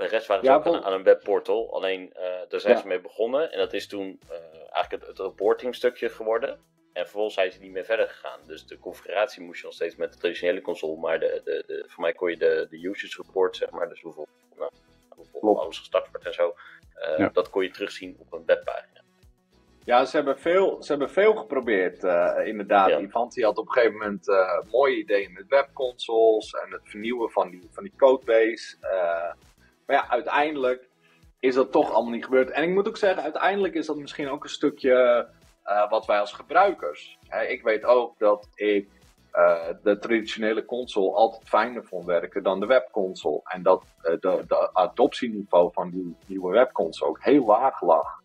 Bij 0.00 0.08
Rest 0.08 0.26
waren 0.26 0.44
Ja, 0.44 0.62
ze 0.62 0.68
ook 0.68 0.74
aan, 0.74 0.82
aan 0.84 0.92
een 0.92 1.02
webportal. 1.02 1.72
Alleen 1.74 2.12
eh, 2.12 2.22
daar 2.48 2.60
zijn 2.60 2.74
Ja. 2.74 2.80
ze 2.80 2.86
mee 2.86 3.00
begonnen. 3.00 3.52
En 3.52 3.58
dat 3.58 3.72
is 3.72 3.86
toen 3.88 4.20
eh, 4.28 4.36
eigenlijk 4.70 4.90
het, 4.90 5.06
het 5.06 5.18
reporting 5.18 5.74
stukje 5.74 6.08
geworden. 6.08 6.50
En 6.92 7.02
vervolgens 7.02 7.34
zijn 7.34 7.52
ze 7.52 7.60
niet 7.60 7.70
meer 7.70 7.84
verder 7.84 8.08
gegaan. 8.08 8.40
Dus 8.46 8.66
de 8.66 8.78
configuratie 8.78 9.42
moest 9.42 9.58
je 9.60 9.64
nog 9.66 9.74
steeds 9.74 9.96
met 9.96 10.12
de 10.12 10.18
traditionele 10.18 10.60
console. 10.60 10.96
Maar 11.00 11.20
de, 11.20 11.40
de, 11.44 11.64
de, 11.66 11.84
voor 11.88 12.02
mij 12.02 12.12
kon 12.12 12.30
je 12.30 12.36
de, 12.36 12.66
de 12.70 12.86
usage 12.88 13.22
report, 13.26 13.56
zeg 13.56 13.70
maar. 13.70 13.88
Dus 13.88 14.00
hoeveel, 14.02 14.26
nou, 14.58 14.70
hoeveel 15.08 15.60
alles 15.60 15.78
gestart 15.78 16.10
wordt 16.10 16.26
en 16.26 16.34
zo. 16.34 16.54
eh, 16.94 17.18
Ja. 17.18 17.28
Dat 17.32 17.50
kon 17.50 17.62
je 17.62 17.70
terugzien 17.70 18.16
op 18.18 18.32
een 18.32 18.42
webpagina. 18.46 19.00
Ja, 19.84 20.04
ze 20.04 20.16
hebben 20.16 20.38
veel, 20.38 20.82
ze 20.82 20.90
hebben 20.90 21.10
veel 21.10 21.34
geprobeerd, 21.34 22.04
eh, 22.04 22.36
inderdaad. 22.44 22.88
Ja. 22.88 22.98
Ivanti 22.98 23.44
had 23.44 23.58
op 23.58 23.66
een 23.66 23.72
gegeven 23.72 23.96
moment 23.98 24.26
mooie 24.70 24.96
ideeën 24.96 25.32
met 25.32 25.44
webconsoles 25.48 26.52
en 26.52 26.70
het 26.72 26.82
vernieuwen 26.84 27.30
van 27.30 27.50
die, 27.50 27.68
van 27.70 27.82
die 27.82 27.92
codebase. 27.96 28.76
Eh, 28.80 29.32
maar 29.90 29.98
ja, 29.98 30.10
uiteindelijk 30.10 30.88
is 31.38 31.54
dat 31.54 31.72
toch 31.72 31.92
allemaal 31.92 32.12
niet 32.12 32.24
gebeurd. 32.24 32.50
En 32.50 32.62
ik 32.62 32.74
moet 32.74 32.88
ook 32.88 32.96
zeggen, 32.96 33.22
uiteindelijk 33.22 33.74
is 33.74 33.86
dat 33.86 33.96
misschien 33.96 34.28
ook 34.28 34.44
een 34.44 34.50
stukje 34.50 35.26
eh, 35.62 35.90
wat 35.90 36.06
wij 36.06 36.20
als 36.20 36.32
gebruikers. 36.32 37.18
Hè, 37.28 37.42
ik 37.44 37.62
weet 37.62 37.84
ook 37.84 38.18
dat 38.18 38.48
ik 38.54 38.88
eh, 39.30 39.68
de 39.82 39.98
traditionele 39.98 40.64
console 40.64 41.14
altijd 41.14 41.48
fijner 41.48 41.84
vond 41.84 42.04
werken 42.04 42.42
dan 42.42 42.60
de 42.60 42.66
webconsole. 42.66 43.40
En 43.44 43.62
dat 43.62 43.82
eh, 44.02 44.12
de, 44.20 44.44
de 44.48 44.74
adoptieniveau 44.74 45.70
van 45.72 45.90
die 45.90 46.16
nieuwe 46.26 46.52
webconsole 46.52 47.10
ook 47.10 47.24
heel 47.24 47.46
laag 47.46 47.82
lag. 47.82 48.22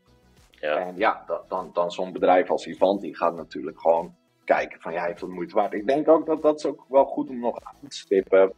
Ja. 0.51 0.77
En 0.77 0.97
ja, 0.97 1.23
dat, 1.27 1.49
dan, 1.49 1.69
dan 1.73 1.91
zo'n 1.91 2.13
bedrijf 2.13 2.49
als 2.49 2.67
Ivanti 2.67 3.15
gaat 3.15 3.35
natuurlijk 3.35 3.79
gewoon 3.79 4.15
kijken 4.43 4.81
van 4.81 4.93
ja, 4.93 5.05
heeft 5.05 5.21
het 5.21 5.29
moeite 5.29 5.55
waard. 5.55 5.73
Ik 5.73 5.87
denk 5.87 6.07
ook 6.07 6.25
dat 6.25 6.41
dat 6.41 6.57
is 6.57 6.65
ook 6.65 6.85
wel 6.87 7.05
goed 7.05 7.29
om 7.29 7.39
nog 7.39 7.59
aan 7.63 7.89
te 7.89 7.95
stippen 7.95 8.53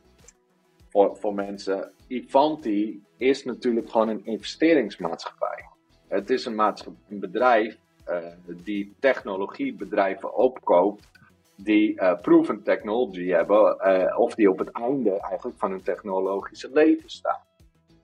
voor, 0.98 1.18
voor 1.18 1.34
mensen. 1.34 1.92
Ivanti 2.08 3.04
is 3.18 3.44
natuurlijk 3.44 3.90
gewoon 3.90 4.08
een 4.08 4.26
investeringsmaatschappij. 4.26 5.66
Het 6.08 6.30
is 6.30 6.46
een, 6.46 6.56
maatschappij, 6.56 7.02
een 7.10 7.20
bedrijf 7.20 7.78
eh, 8.06 8.18
die 8.46 8.96
technologiebedrijven 9.00 10.36
opkoopt 10.36 11.08
die 11.56 12.00
eh, 12.00 12.22
proven 12.22 12.64
technology 12.64 13.28
hebben 13.28 13.80
eh, 13.80 14.20
of 14.20 14.36
die 14.36 14.50
op 14.50 14.60
het 14.60 14.72
einde 14.72 15.20
eigenlijk 15.20 15.60
van 15.60 15.72
hun 15.72 15.84
technologische 15.84 16.70
leven 16.74 17.10
staan 17.10 17.46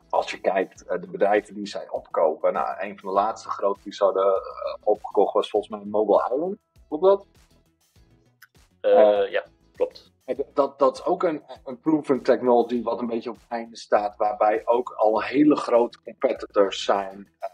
als 0.10 0.32
je 0.32 0.42
kijkt, 0.42 0.86
de 0.88 1.08
bedrijven 1.12 1.54
die 1.54 1.68
zij 1.68 1.90
opkopen. 1.90 2.54
Nou, 2.54 2.68
een 2.80 3.00
van 3.00 3.10
de 3.10 3.16
laatste 3.16 3.50
grote 3.50 3.80
die 3.84 3.94
ze 3.94 4.04
hadden 4.04 4.42
opgekocht 4.84 5.34
was 5.34 5.50
volgens 5.50 5.72
mij 5.72 5.86
Mobile 5.86 6.30
Island. 6.34 6.58
Klopt 6.88 7.04
dat? 7.04 7.26
Ja, 9.30 9.44
klopt. 9.76 10.13
Dat, 10.54 10.80
dat 10.80 10.98
is 10.98 11.06
ook 11.06 11.24
een, 11.24 11.44
een 11.66 11.80
proven 11.80 12.22
technology 12.22 12.82
wat 12.82 13.00
een 13.00 13.08
beetje 13.08 13.30
op 13.30 13.36
het 13.36 13.50
einde 13.50 13.78
staat, 13.78 14.16
waarbij 14.18 14.62
ook 14.66 14.90
al 14.90 15.24
hele 15.24 15.56
grote 15.56 16.02
competitors 16.04 16.84
zijn. 16.84 17.32
Eh, 17.40 17.50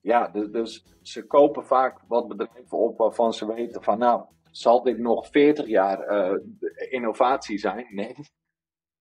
Ja, 0.00 0.28
dus, 0.28 0.50
dus 0.50 0.84
ze 1.02 1.26
kopen 1.26 1.66
vaak 1.66 2.00
wat 2.08 2.28
bedrijven 2.28 2.78
op 2.78 2.98
waarvan 2.98 3.32
ze 3.32 3.46
weten 3.46 3.82
van 3.82 3.98
nou, 3.98 4.24
zal 4.50 4.82
dit 4.82 4.98
nog 4.98 5.26
40 5.26 5.66
jaar 5.66 6.12
uh, 6.12 6.38
innovatie 6.90 7.58
zijn? 7.58 7.86
Nee. 7.94 8.14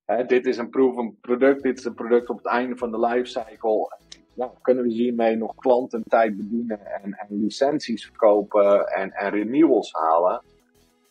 Hè, 0.05 0.25
dit 0.25 0.45
is 0.45 0.57
een 0.57 0.69
proven 0.69 1.17
product, 1.21 1.63
dit 1.63 1.77
is 1.77 1.85
een 1.85 1.93
product 1.93 2.29
op 2.29 2.37
het 2.37 2.45
einde 2.45 2.77
van 2.77 2.91
de 2.91 2.99
lifecycle. 2.99 3.97
Ja, 4.33 4.53
kunnen 4.61 4.83
we 4.83 4.89
hiermee 4.89 5.35
nog 5.35 5.55
klantentijd 5.55 6.37
bedienen 6.37 6.85
en, 6.85 7.13
en 7.13 7.27
licenties 7.29 8.05
verkopen 8.05 8.87
en, 8.87 9.11
en 9.11 9.29
renewals 9.29 9.91
halen? 9.91 10.43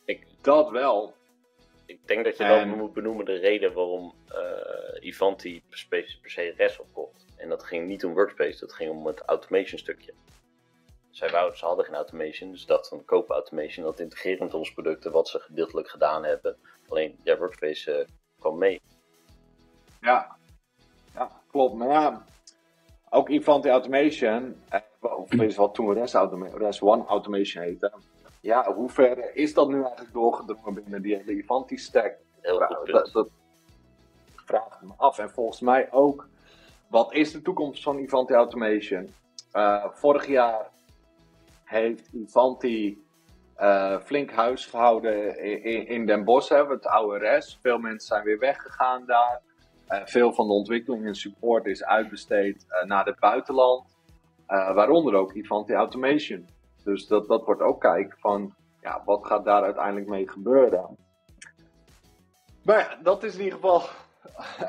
Ik, 0.04 0.26
dat 0.40 0.70
wel. 0.70 1.15
Ik 1.86 2.06
denk 2.06 2.24
dat 2.24 2.36
je 2.36 2.44
dan 2.44 2.68
moet 2.68 2.92
benoemen 2.92 3.24
de 3.24 3.38
reden 3.38 3.72
waarom 3.72 4.14
uh, 4.32 5.06
Ivanti 5.06 5.62
per, 5.88 6.18
per 6.22 6.30
se 6.30 6.54
REST 6.56 6.80
opkocht. 6.80 7.24
En 7.36 7.48
dat 7.48 7.62
ging 7.62 7.86
niet 7.86 8.04
om 8.04 8.14
Workspace, 8.14 8.60
dat 8.60 8.72
ging 8.72 8.90
om 8.90 9.06
het 9.06 9.20
automation 9.20 9.78
stukje. 9.78 10.12
Zij 11.10 11.30
wouden, 11.30 11.58
ze 11.58 11.64
hadden 11.64 11.84
geen 11.84 11.94
automation, 11.94 12.50
dus 12.50 12.66
dat 12.66 12.88
van 12.88 13.04
kopen 13.04 13.34
automation, 13.34 13.84
dat 13.84 14.00
integreren 14.00 14.44
met 14.44 14.54
onze 14.54 14.72
producten, 14.72 15.12
wat 15.12 15.28
ze 15.28 15.38
gedeeltelijk 15.38 15.88
gedaan 15.88 16.24
hebben. 16.24 16.56
Alleen, 16.88 17.18
ja, 17.22 17.38
Workspace 17.38 17.98
uh, 18.00 18.06
kwam 18.38 18.58
mee. 18.58 18.80
Ja. 20.00 20.36
ja, 21.14 21.30
klopt. 21.50 21.74
Maar 21.74 21.88
ja, 21.88 22.24
ook 23.10 23.28
Ivanti 23.28 23.68
Automation, 23.68 24.62
eh, 24.68 24.80
of 25.00 25.32
is 25.32 25.56
wat 25.56 25.74
toen 25.74 25.92
REST, 25.92 26.14
REST 26.54 26.82
One 26.82 27.04
Automation 27.04 27.64
heette. 27.64 27.92
Ja, 28.40 28.74
hoe 28.74 28.90
ver 28.90 29.36
is 29.36 29.54
dat 29.54 29.68
nu 29.68 29.82
eigenlijk 29.82 30.12
doorgedrongen 30.12 30.74
binnen 30.74 31.02
die 31.02 31.16
hele 31.16 31.32
Ivanti 31.32 31.76
stack? 31.76 32.16
Heel 32.40 32.60
goed 32.60 32.86
dat, 32.86 33.10
dat 33.12 33.28
vraag 34.46 34.66
ik 34.66 34.82
me 34.82 34.92
af. 34.96 35.18
En 35.18 35.30
volgens 35.30 35.60
mij 35.60 35.92
ook, 35.92 36.28
wat 36.88 37.12
is 37.12 37.32
de 37.32 37.42
toekomst 37.42 37.82
van 37.82 37.98
Ivanti 37.98 38.34
Automation? 38.34 39.14
Uh, 39.52 39.84
vorig 39.90 40.26
jaar 40.26 40.70
heeft 41.64 42.08
Ivanti 42.12 43.04
uh, 43.58 44.00
flink 44.00 44.30
huis 44.30 44.66
gehouden 44.66 45.38
in, 45.62 45.86
in 45.86 46.06
Den 46.06 46.24
Bosch, 46.24 46.48
hè, 46.48 46.66
het 46.66 46.86
oude 46.86 47.18
RES. 47.18 47.58
Veel 47.62 47.78
mensen 47.78 48.08
zijn 48.08 48.24
weer 48.24 48.38
weggegaan 48.38 49.06
daar. 49.06 49.40
Uh, 49.88 50.00
veel 50.04 50.32
van 50.32 50.46
de 50.46 50.52
ontwikkeling 50.52 51.06
en 51.06 51.14
support 51.14 51.66
is 51.66 51.84
uitbesteed 51.84 52.66
naar 52.84 53.04
het 53.04 53.18
buitenland. 53.18 53.96
waaronder 54.46 55.14
ook 55.14 55.32
Ivanti 55.32 55.74
Automation. 55.74 56.48
Dus 56.86 57.06
dat, 57.06 57.28
dat 57.28 57.44
wordt 57.44 57.62
ook 57.62 57.80
kijken 57.80 58.18
van, 58.18 58.54
ja, 58.80 59.02
wat 59.04 59.26
gaat 59.26 59.44
daar 59.44 59.62
uiteindelijk 59.62 60.08
mee 60.08 60.28
gebeuren? 60.28 60.96
Maar 62.62 62.78
ja, 62.78 63.02
dat 63.02 63.22
is 63.22 63.34
in 63.34 63.44
ieder 63.44 63.58
geval 63.58 63.82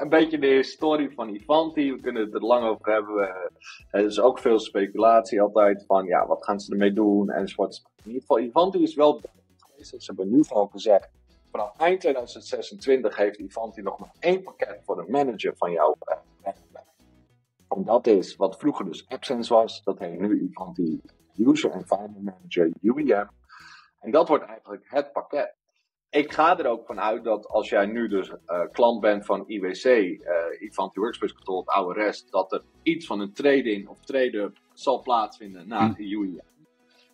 een 0.01 0.09
beetje 0.09 0.39
de 0.39 0.47
historie 0.47 1.13
van 1.13 1.29
Ivanti. 1.29 1.93
We 1.93 1.99
kunnen 1.99 2.25
het 2.25 2.33
er 2.33 2.45
lang 2.45 2.65
over 2.65 2.91
hebben. 2.91 3.51
Er 3.91 4.05
is 4.05 4.19
ook 4.19 4.39
veel 4.39 4.59
speculatie 4.59 5.41
altijd 5.41 5.85
van, 5.85 6.05
ja, 6.05 6.27
wat 6.27 6.43
gaan 6.43 6.59
ze 6.59 6.71
ermee 6.71 6.93
doen 6.93 7.29
enzovoort. 7.29 7.83
In 7.95 8.05
ieder 8.05 8.21
geval, 8.21 8.39
Ivanti 8.39 8.83
is 8.83 8.95
wel 8.95 9.21
geweest. 9.57 9.89
Ze 9.89 10.05
hebben 10.05 10.31
nu 10.31 10.43
van 10.43 10.69
gezegd, 10.71 11.09
vanaf 11.51 11.77
eind 11.77 11.99
2026 11.99 13.17
heeft 13.17 13.39
Ivanti 13.39 13.81
nog 13.81 13.99
maar 13.99 14.11
één 14.19 14.43
pakket 14.43 14.81
voor 14.85 14.95
de 14.95 15.11
manager 15.11 15.53
van 15.57 15.71
jouw 15.71 15.95
netwerk. 16.43 16.85
En 17.69 17.83
dat 17.83 18.07
is 18.07 18.35
wat 18.35 18.57
vroeger 18.57 18.85
dus 18.85 19.05
AppSense 19.07 19.53
was. 19.53 19.83
Dat 19.83 19.99
heet 19.99 20.19
nu 20.19 20.41
Ivanti 20.41 21.01
User 21.37 21.71
Environment 21.71 22.23
Manager, 22.23 22.71
UEM. 22.81 23.29
En 23.99 24.11
dat 24.11 24.27
wordt 24.27 24.43
eigenlijk 24.43 24.83
het 24.89 25.11
pakket 25.11 25.55
ik 26.09 26.31
ga 26.31 26.57
er 26.57 26.67
ook 26.67 26.85
vanuit 26.85 27.23
dat 27.23 27.47
als 27.47 27.69
jij 27.69 27.85
nu 27.85 28.07
dus 28.07 28.29
uh, 28.29 28.61
klant 28.71 29.01
bent 29.01 29.25
van 29.25 29.43
IWC, 29.47 29.85
uh, 29.85 30.03
eh, 30.03 30.61
Ivanti 30.61 30.99
Workspace 30.99 31.33
Control, 31.33 31.59
het 31.59 31.69
oude 31.69 31.99
rest, 31.99 32.31
dat 32.31 32.51
er 32.51 32.63
iets 32.83 33.05
van 33.05 33.19
een 33.19 33.33
trade-in 33.33 33.89
of 33.89 33.99
trade-up 33.99 34.57
zal 34.73 35.01
plaatsvinden 35.01 35.67
naar 35.67 35.95
de 35.95 36.03
hm. 36.03 36.21
UEM. 36.21 36.41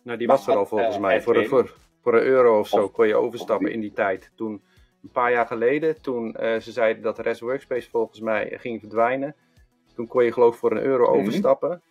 Nou, 0.02 0.18
die 0.18 0.26
was 0.26 0.46
er 0.46 0.56
al 0.56 0.66
volgens 0.66 0.94
uh, 0.94 1.00
mij. 1.00 1.22
Voor 1.22 1.36
een, 1.36 1.46
voor, 1.46 1.74
voor 2.00 2.14
een 2.14 2.22
euro 2.22 2.58
of 2.58 2.68
zo 2.68 2.88
kon 2.88 3.06
je 3.06 3.14
overstappen 3.14 3.72
in 3.72 3.80
die 3.80 3.92
tijd. 3.92 4.32
Toen, 4.34 4.62
een 5.02 5.10
paar 5.12 5.32
jaar 5.32 5.46
geleden, 5.46 6.02
toen 6.02 6.36
ze 6.38 6.72
zeiden 6.72 7.02
dat 7.02 7.16
de 7.16 7.22
rest 7.22 7.40
Workspace 7.40 7.90
volgens 7.90 8.20
mij 8.20 8.58
ging 8.60 8.80
verdwijnen, 8.80 9.34
toen 9.94 10.06
kon 10.06 10.24
je 10.24 10.32
geloof 10.32 10.52
ik 10.52 10.60
voor 10.60 10.72
een 10.72 10.82
euro 10.82 11.10
mhm. 11.10 11.20
overstappen. 11.20 11.82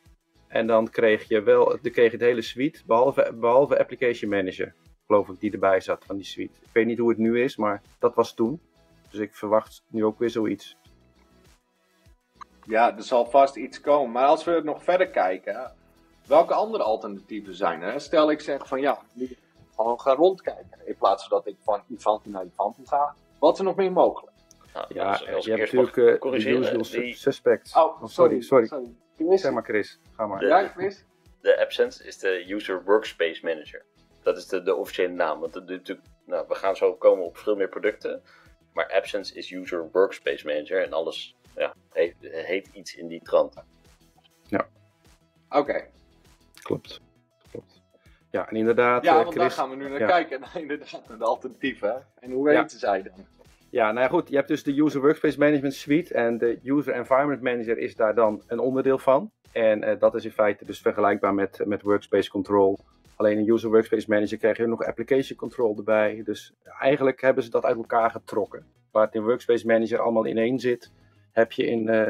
En 0.53 0.67
dan 0.67 0.89
kreeg 0.89 1.27
je 1.27 1.41
wel 1.41 1.77
dan 1.81 1.91
kreeg 1.91 2.11
je 2.11 2.17
de 2.17 2.25
hele 2.25 2.41
suite, 2.41 2.81
behalve, 2.85 3.33
behalve 3.33 3.79
Application 3.79 4.29
Manager 4.29 4.73
geloof 5.05 5.29
ik, 5.29 5.39
die 5.39 5.51
erbij 5.51 5.79
zat 5.79 6.05
van 6.05 6.15
die 6.15 6.25
suite. 6.25 6.53
Ik 6.61 6.69
weet 6.73 6.85
niet 6.85 6.97
hoe 6.97 7.09
het 7.09 7.17
nu 7.17 7.43
is, 7.43 7.55
maar 7.55 7.81
dat 7.99 8.15
was 8.15 8.33
toen. 8.33 8.61
Dus 9.09 9.19
ik 9.19 9.35
verwacht 9.35 9.83
nu 9.87 10.05
ook 10.05 10.19
weer 10.19 10.29
zoiets. 10.29 10.77
Ja, 12.65 12.95
er 12.95 13.03
zal 13.03 13.25
vast 13.25 13.55
iets 13.55 13.81
komen. 13.81 14.11
Maar 14.11 14.25
als 14.25 14.43
we 14.43 14.61
nog 14.63 14.83
verder 14.83 15.09
kijken, 15.09 15.71
welke 16.27 16.53
andere 16.53 16.83
alternatieven 16.83 17.55
zijn 17.55 17.81
er? 17.81 18.01
Stel 18.01 18.31
ik 18.31 18.39
zeg 18.39 18.67
van 18.67 18.81
ja, 18.81 19.01
nu 19.13 19.37
gewoon 19.75 19.99
gaan 19.99 20.15
rondkijken. 20.15 20.79
In 20.85 20.95
plaats 20.97 21.27
van 21.27 21.37
dat 21.37 21.47
ik 21.47 21.55
van 21.59 21.81
Ivanti 21.87 22.29
naar 22.29 22.45
Ivanti 22.45 22.81
ga. 22.85 23.15
Wat 23.39 23.53
is 23.53 23.59
er 23.59 23.65
nog 23.65 23.75
meer 23.75 23.91
mogelijk? 23.91 24.31
Nou, 24.73 24.85
ja, 24.89 25.19
je 25.39 25.49
hebt 25.49 25.73
natuurlijk 25.73 25.95
uh, 25.95 26.21
de 26.21 26.49
usual 26.49 27.13
suspects. 27.13 27.75
Oh, 27.75 28.03
sorry. 28.05 28.41
sorry. 28.41 28.65
sorry. 28.65 28.95
Zeg 29.17 29.51
maar 29.51 29.63
Chris, 29.63 29.99
ga 30.15 30.27
maar. 30.27 30.39
De, 30.39 30.45
ja, 30.45 30.67
Chris? 30.67 31.05
De 31.41 31.59
Absence 31.59 32.03
is 32.03 32.17
de 32.17 32.53
User 32.53 32.83
Workspace 32.83 33.45
Manager. 33.45 33.85
Dat 34.21 34.37
is 34.37 34.47
de, 34.47 34.63
de 34.63 34.75
officiële 34.75 35.13
naam. 35.13 35.39
Want 35.39 35.53
het, 35.53 35.67
natuurlijk, 35.67 36.07
nou, 36.25 36.45
we 36.47 36.55
gaan 36.55 36.75
zo 36.75 36.93
komen 36.93 37.25
op 37.25 37.37
veel 37.37 37.55
meer 37.55 37.69
producten. 37.69 38.21
Maar 38.73 38.91
Absence 38.91 39.35
is 39.35 39.51
User 39.51 39.89
Workspace 39.91 40.45
Manager. 40.45 40.83
En 40.83 40.93
alles 40.93 41.35
ja, 41.55 41.73
heet, 41.91 42.15
heet 42.19 42.69
iets 42.73 42.95
in 42.95 43.07
die 43.07 43.21
trant. 43.21 43.63
Ja. 44.47 44.67
Oké. 45.49 45.85
Klopt. 46.61 47.01
Klopt. 47.51 47.81
Ja, 48.31 48.49
en 48.49 48.55
inderdaad. 48.55 49.03
Ja, 49.03 49.17
eh, 49.17 49.23
want 49.23 49.35
daar 49.35 49.51
gaan 49.51 49.69
we 49.69 49.75
nu 49.75 49.89
naar 49.89 50.07
kijken. 50.07 50.39
Naar 50.41 50.57
inderdaad, 50.57 51.07
naar 51.07 51.17
de 51.17 51.23
alternatieven. 51.23 52.07
En 52.19 52.31
hoe 52.31 52.45
weten 52.45 52.79
zij 52.79 53.03
dan? 53.03 53.25
Ja, 53.73 53.91
nou 53.91 53.99
ja, 53.99 54.07
goed. 54.07 54.29
Je 54.29 54.35
hebt 54.35 54.47
dus 54.47 54.63
de 54.63 54.81
User 54.81 55.01
Workspace 55.01 55.39
Management 55.39 55.73
Suite. 55.73 56.13
En 56.13 56.37
de 56.37 56.59
User 56.63 56.93
Environment 56.93 57.41
Manager 57.41 57.77
is 57.77 57.95
daar 57.95 58.15
dan 58.15 58.41
een 58.47 58.59
onderdeel 58.59 58.97
van. 58.97 59.31
En 59.51 59.83
uh, 59.83 59.99
dat 59.99 60.15
is 60.15 60.25
in 60.25 60.31
feite 60.31 60.65
dus 60.65 60.81
vergelijkbaar 60.81 61.33
met, 61.33 61.61
met 61.65 61.81
Workspace 61.81 62.29
Control 62.29 62.79
Alleen 63.15 63.37
in 63.37 63.49
User 63.49 63.69
Workspace 63.69 64.09
Manager 64.09 64.37
krijg 64.37 64.57
je 64.57 64.67
nog 64.67 64.85
application 64.85 65.37
control 65.37 65.77
erbij. 65.77 66.21
Dus 66.23 66.53
eigenlijk 66.79 67.21
hebben 67.21 67.43
ze 67.43 67.49
dat 67.49 67.65
uit 67.65 67.75
elkaar 67.75 68.11
getrokken. 68.11 68.65
Waar 68.91 69.05
het 69.05 69.15
in 69.15 69.23
Workspace 69.23 69.65
Manager 69.65 69.99
allemaal 69.99 70.25
in 70.25 70.37
één 70.37 70.59
zit, 70.59 70.91
heb 71.31 71.51
je 71.51 71.65
in 71.65 71.87
uh, 71.87 72.09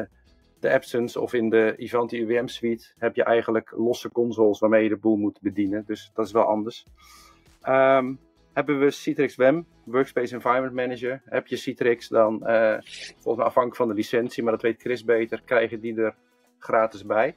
de 0.60 0.72
Absence 0.72 1.20
of 1.20 1.32
in 1.32 1.50
de 1.50 1.74
Ivanti 1.76 2.22
UWM 2.22 2.46
suite 2.46 2.92
heb 2.98 3.16
je 3.16 3.24
eigenlijk 3.24 3.72
losse 3.76 4.10
consoles 4.10 4.58
waarmee 4.58 4.82
je 4.82 4.88
de 4.88 4.96
boel 4.96 5.16
moet 5.16 5.40
bedienen. 5.40 5.84
Dus 5.86 6.10
dat 6.14 6.26
is 6.26 6.32
wel 6.32 6.44
anders. 6.44 6.86
Um, 7.68 8.18
hebben 8.54 8.80
we 8.80 8.90
Citrix 8.90 9.36
WEM, 9.36 9.66
Workspace 9.84 10.34
Environment 10.34 10.74
Manager. 10.74 11.22
Heb 11.24 11.46
je 11.46 11.56
Citrix, 11.56 12.08
dan 12.08 12.34
uh, 12.42 12.76
volgens 13.12 13.36
mij 13.36 13.46
afhankelijk 13.46 13.76
van 13.76 13.88
de 13.88 13.94
licentie, 13.94 14.42
maar 14.42 14.52
dat 14.52 14.62
weet 14.62 14.80
Chris 14.80 15.04
beter, 15.04 15.42
krijgen 15.44 15.80
die 15.80 15.96
er 15.96 16.14
gratis 16.58 17.06
bij. 17.06 17.36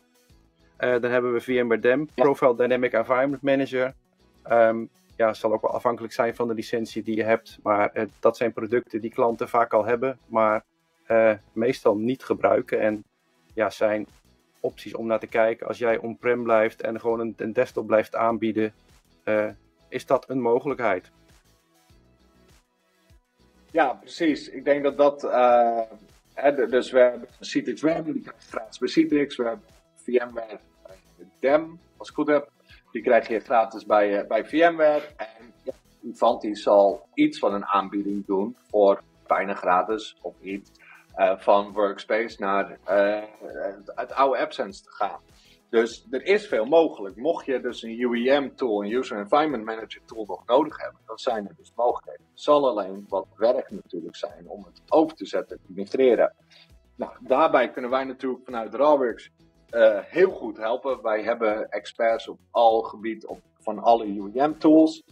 Uh, 0.79 1.01
dan 1.01 1.11
hebben 1.11 1.33
we 1.33 1.41
VMware 1.41 1.79
DEM, 1.79 2.09
Profile 2.15 2.55
Dynamic 2.55 2.93
Environment 2.93 3.41
Manager. 3.41 3.93
Um, 4.51 4.89
ja, 5.15 5.33
zal 5.33 5.53
ook 5.53 5.61
wel 5.61 5.71
afhankelijk 5.71 6.13
zijn 6.13 6.35
van 6.35 6.47
de 6.47 6.53
licentie 6.53 7.03
die 7.03 7.15
je 7.15 7.23
hebt. 7.23 7.59
Maar 7.63 7.91
uh, 7.93 8.03
dat 8.19 8.37
zijn 8.37 8.53
producten 8.53 9.01
die 9.01 9.11
klanten 9.11 9.49
vaak 9.49 9.73
al 9.73 9.85
hebben, 9.85 10.19
maar 10.25 10.63
meestal 11.53 11.97
niet 11.97 12.23
gebruiken. 12.23 12.79
En 12.79 13.03
ja, 13.53 13.69
zijn 13.69 14.07
opties 14.59 14.95
om 14.95 15.07
naar 15.07 15.19
te 15.19 15.27
kijken. 15.27 15.67
Als 15.67 15.77
jij 15.77 15.97
on-prem 15.97 16.43
blijft 16.43 16.81
en 16.81 16.99
gewoon 16.99 17.19
een, 17.19 17.33
een, 17.37 17.53
desktop 17.53 17.87
blijft 17.87 18.15
aanbieden, 18.15 18.73
is 19.89 20.05
dat 20.05 20.29
een 20.29 20.41
mogelijkheid. 20.41 21.11
Ja, 23.71 23.93
precies. 23.93 24.49
Ik 24.49 24.65
denk 24.65 24.83
dat 24.83 24.97
dat. 24.97 25.21
Hè, 26.33 26.67
dus 26.67 26.91
we 26.91 26.99
hebben 26.99 27.27
Citrix 27.39 27.81
Web, 27.81 28.05
die 28.05 28.29
gratis 28.49 28.77
bij 28.77 28.87
Citrix. 28.87 29.35
We 29.35 29.43
hebben 29.43 29.65
VMware 29.95 30.59
DEM, 31.39 31.79
als 31.97 32.09
ik 32.09 32.15
goed 32.15 32.27
heb. 32.27 32.49
Die 32.91 33.01
krijg 33.01 33.27
je 33.27 33.39
gratis 33.39 33.85
bij, 33.85 34.21
uh, 34.21 34.27
bij 34.27 34.45
VMware. 34.45 35.03
En 35.17 35.53
ja, 35.63 36.53
zal 36.53 37.07
iets 37.13 37.39
van 37.39 37.53
een 37.53 37.65
aanbieding 37.65 38.25
doen 38.25 38.55
voor 38.69 39.01
bijna 39.27 39.53
gratis 39.53 40.17
of 40.21 40.35
iets. 40.41 40.71
Uh, 41.17 41.37
van 41.37 41.71
Workspace 41.73 42.35
naar 42.39 42.77
het 43.95 44.13
oude 44.13 44.39
AppSense 44.39 44.83
te 44.83 44.91
gaan. 44.91 45.19
Dus 45.69 46.07
er 46.09 46.25
is 46.25 46.47
veel 46.47 46.65
mogelijk. 46.65 47.15
Mocht 47.15 47.45
je 47.45 47.59
dus 47.59 47.83
een 47.83 47.99
UEM 47.99 48.55
tool, 48.55 48.83
een 48.83 48.91
User 48.91 49.17
Environment 49.17 49.63
Manager 49.63 50.01
tool 50.05 50.25
nog 50.25 50.45
nodig 50.45 50.81
hebben, 50.81 51.01
dan 51.05 51.17
zijn 51.17 51.47
er 51.47 51.55
dus 51.57 51.71
mogelijkheden. 51.75 52.25
Het 52.31 52.41
zal 52.41 52.69
alleen 52.69 53.05
wat 53.09 53.27
werk 53.35 53.71
natuurlijk 53.71 54.15
zijn 54.15 54.47
om 54.47 54.63
het 54.63 54.81
over 54.87 55.17
te 55.17 55.25
zetten, 55.25 55.57
te 55.57 55.71
migreren. 55.73 56.35
Nou, 56.95 57.11
daarbij 57.19 57.71
kunnen 57.71 57.91
wij 57.91 58.03
natuurlijk 58.03 58.45
vanuit 58.45 58.73
Rawworks 58.73 59.31
uh, 59.71 59.99
heel 60.03 60.31
goed 60.31 60.57
helpen. 60.57 61.01
Wij 61.01 61.23
hebben 61.23 61.69
experts 61.69 62.27
op 62.27 62.39
al 62.51 62.81
gebied 62.81 63.25
op, 63.25 63.41
van 63.59 63.79
alle 63.79 64.05
UEM-tools. 64.05 65.03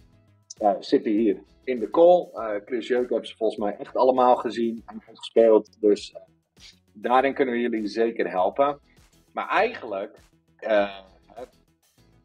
Uh, 0.61 0.71
zitten 0.79 1.11
hier 1.11 1.43
in 1.63 1.79
de 1.79 1.89
call. 1.89 2.29
Uh, 2.33 2.55
Chris 2.65 2.87
Jeuk 2.87 3.09
hebben 3.09 3.27
ze 3.27 3.35
volgens 3.35 3.59
mij 3.59 3.75
echt 3.77 3.95
allemaal 3.95 4.35
gezien 4.35 4.83
en 4.85 5.01
gespeeld. 5.01 5.81
Dus 5.81 6.15
daarin 6.93 7.33
kunnen 7.33 7.53
we 7.53 7.59
jullie 7.59 7.87
zeker 7.87 8.29
helpen. 8.29 8.79
Maar 9.33 9.49
eigenlijk, 9.49 10.19
het, 10.67 11.49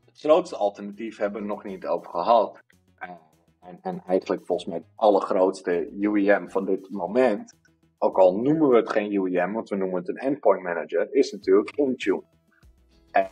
het 0.04 0.18
grootste 0.18 0.56
alternatief 0.56 1.16
hebben 1.16 1.40
we 1.42 1.46
nog 1.46 1.64
niet 1.64 1.86
over 1.86 2.10
gehad. 2.10 2.58
en, 3.60 3.78
en 3.82 4.02
eigenlijk 4.06 4.46
volgens 4.46 4.68
mij 4.68 4.78
het 4.78 4.86
allergrootste 4.94 5.88
UEM 6.00 6.50
van 6.50 6.64
dit 6.64 6.90
moment, 6.90 7.54
ook 7.98 8.18
al 8.18 8.36
noemen 8.36 8.68
we 8.68 8.76
het 8.76 8.90
geen 8.90 9.12
UEM, 9.12 9.52
want 9.52 9.68
we 9.68 9.76
noemen 9.76 9.98
het 9.98 10.08
een 10.08 10.16
endpoint 10.16 10.62
manager, 10.62 11.14
is 11.14 11.32
natuurlijk 11.32 11.76
Intune. 11.76 12.22
En 13.10 13.28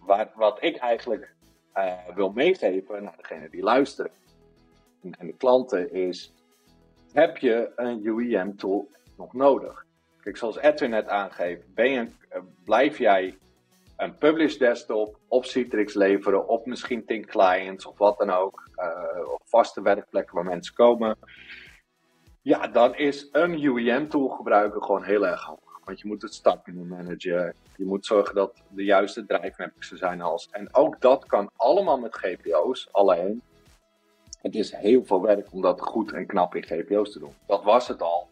wat, 0.00 0.28
wat 0.34 0.62
ik 0.62 0.76
eigenlijk 0.76 1.34
uh, 1.74 1.92
wil 2.14 2.30
meegeven 2.30 3.02
naar 3.02 3.16
degene 3.16 3.50
die 3.50 3.62
luisteren 3.62 4.10
en, 5.00 5.26
de 5.26 5.36
klanten 5.36 5.92
is, 5.92 6.32
heb 7.12 7.36
je 7.36 7.72
een 7.76 8.06
UEM 8.06 8.56
tool 8.56 8.88
nog 9.16 9.32
nodig? 9.32 9.86
Kijk, 10.20 10.36
zoals 10.36 10.58
Edwin 10.58 10.90
net 10.90 11.08
aangeeft, 11.08 11.74
ben 11.74 12.12
blijf 12.64 12.98
jij 12.98 13.38
een 13.96 14.18
publish 14.18 14.56
desktop 14.56 15.18
op 15.28 15.44
Citrix 15.44 15.94
leveren, 15.94 16.48
op 16.48 16.66
misschien 16.66 17.04
Tink 17.04 17.26
clients 17.26 17.86
of 17.86 17.98
wat 17.98 18.18
dan 18.18 18.30
ook, 18.30 18.68
uh, 18.76 19.32
op 19.32 19.42
vaste 19.44 19.82
werkplekken 19.82 20.34
waar 20.34 20.44
mensen 20.44 20.74
komen, 20.74 21.16
ja, 22.42 22.66
dan 22.66 22.94
is 22.96 23.28
een 23.32 23.64
UEM 23.64 24.08
tool 24.08 24.28
gebruiken 24.28 24.82
gewoon 24.82 25.02
heel 25.02 25.26
erg 25.26 25.42
handig. 25.42 25.80
Want 25.84 26.00
je 26.00 26.06
moet 26.06 26.22
het 26.22 26.34
startmenu 26.34 26.84
managen, 26.84 27.54
je 27.76 27.84
moet 27.84 28.06
zorgen 28.06 28.34
dat 28.34 28.62
de 28.68 28.84
juiste 28.84 29.26
drijfmappings 29.26 29.90
er 29.90 29.96
zijn 29.96 30.20
als. 30.20 30.48
En 30.50 30.74
ook 30.74 31.00
dat 31.00 31.26
kan 31.26 31.50
allemaal 31.56 31.98
met 31.98 32.16
GPO's, 32.16 32.88
alleen 32.90 33.42
het 34.42 34.54
is 34.54 34.72
heel 34.72 35.04
veel 35.04 35.22
werk 35.22 35.52
om 35.52 35.62
dat 35.62 35.80
goed 35.80 36.12
en 36.12 36.26
knap 36.26 36.54
in 36.54 36.62
GPO's 36.62 37.12
te 37.12 37.18
doen. 37.18 37.34
Dat 37.46 37.64
was 37.64 37.88
het 37.88 38.02
al 38.02 38.28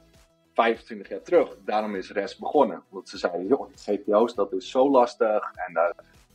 25 0.54 1.08
jaar 1.08 1.22
terug. 1.22 1.56
Daarom 1.64 1.94
is 1.94 2.10
REST 2.10 2.38
begonnen. 2.38 2.82
Want 2.88 3.08
ze 3.08 3.18
zeiden, 3.18 3.46
joh, 3.46 3.70
GPO's 3.74 4.34
dat 4.34 4.52
is 4.52 4.70
zo 4.70 4.90
lastig. 4.90 5.52
En 5.54 5.72
uh, 5.72 5.90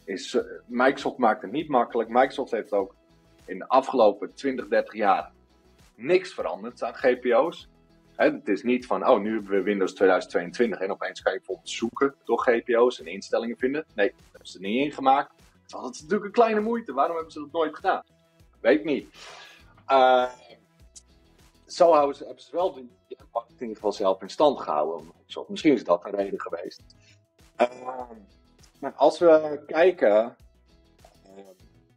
is, 0.06 0.34
uh, 0.34 0.42
Microsoft 0.66 1.18
maakt 1.18 1.42
het 1.42 1.52
niet 1.52 1.68
makkelijk. 1.68 2.10
Microsoft 2.10 2.52
heeft 2.52 2.72
ook 2.72 2.96
in 3.46 3.58
de 3.58 3.68
afgelopen 3.68 4.34
20, 4.34 4.68
30 4.68 4.94
jaar 4.94 5.32
niks 5.96 6.34
veranderd 6.34 6.84
aan 6.84 6.96
GPO's. 6.96 7.70
Het 8.16 8.48
is 8.48 8.64
niet 8.64 8.86
van, 8.86 9.08
oh, 9.08 9.20
nu 9.20 9.34
hebben 9.34 9.52
we 9.52 9.62
Windows 9.62 9.94
2022 9.94 10.80
en 10.80 10.92
opeens 10.92 11.22
kan 11.22 11.32
je 11.32 11.38
bijvoorbeeld 11.38 11.70
zoeken 11.70 12.16
door 12.24 12.40
GPO's 12.40 13.00
en 13.00 13.08
instellingen 13.08 13.58
vinden. 13.58 13.86
Nee, 13.94 14.08
dat 14.08 14.26
hebben 14.32 14.48
ze 14.48 14.58
er 14.58 14.64
niet 14.64 14.86
ingemaakt. 14.86 15.32
Dat 15.68 15.94
is 15.94 16.02
natuurlijk 16.02 16.26
een 16.26 16.32
kleine 16.32 16.60
moeite. 16.60 16.94
Waarom 16.94 17.16
hebben 17.16 17.34
ze 17.34 17.40
dat 17.40 17.52
nooit 17.52 17.76
gedaan? 17.76 18.04
Weet 18.62 18.84
niet. 18.84 19.16
Uh, 19.88 20.30
zo 21.66 21.96
hebben 21.96 22.16
ze 22.16 22.48
wel 22.52 22.90
markt 23.32 23.50
in 23.50 23.60
ieder 23.60 23.76
geval 23.76 23.92
zelf 23.92 24.22
in 24.22 24.30
stand 24.30 24.60
gehouden. 24.60 25.12
Misschien 25.48 25.74
is 25.74 25.84
dat 25.84 26.06
een 26.06 26.16
reden 26.16 26.42
geweest. 26.42 26.84
Maar 28.80 28.94
als 28.94 29.20
we 29.20 29.64
kijken, 29.66 30.36
uh, 31.26 31.44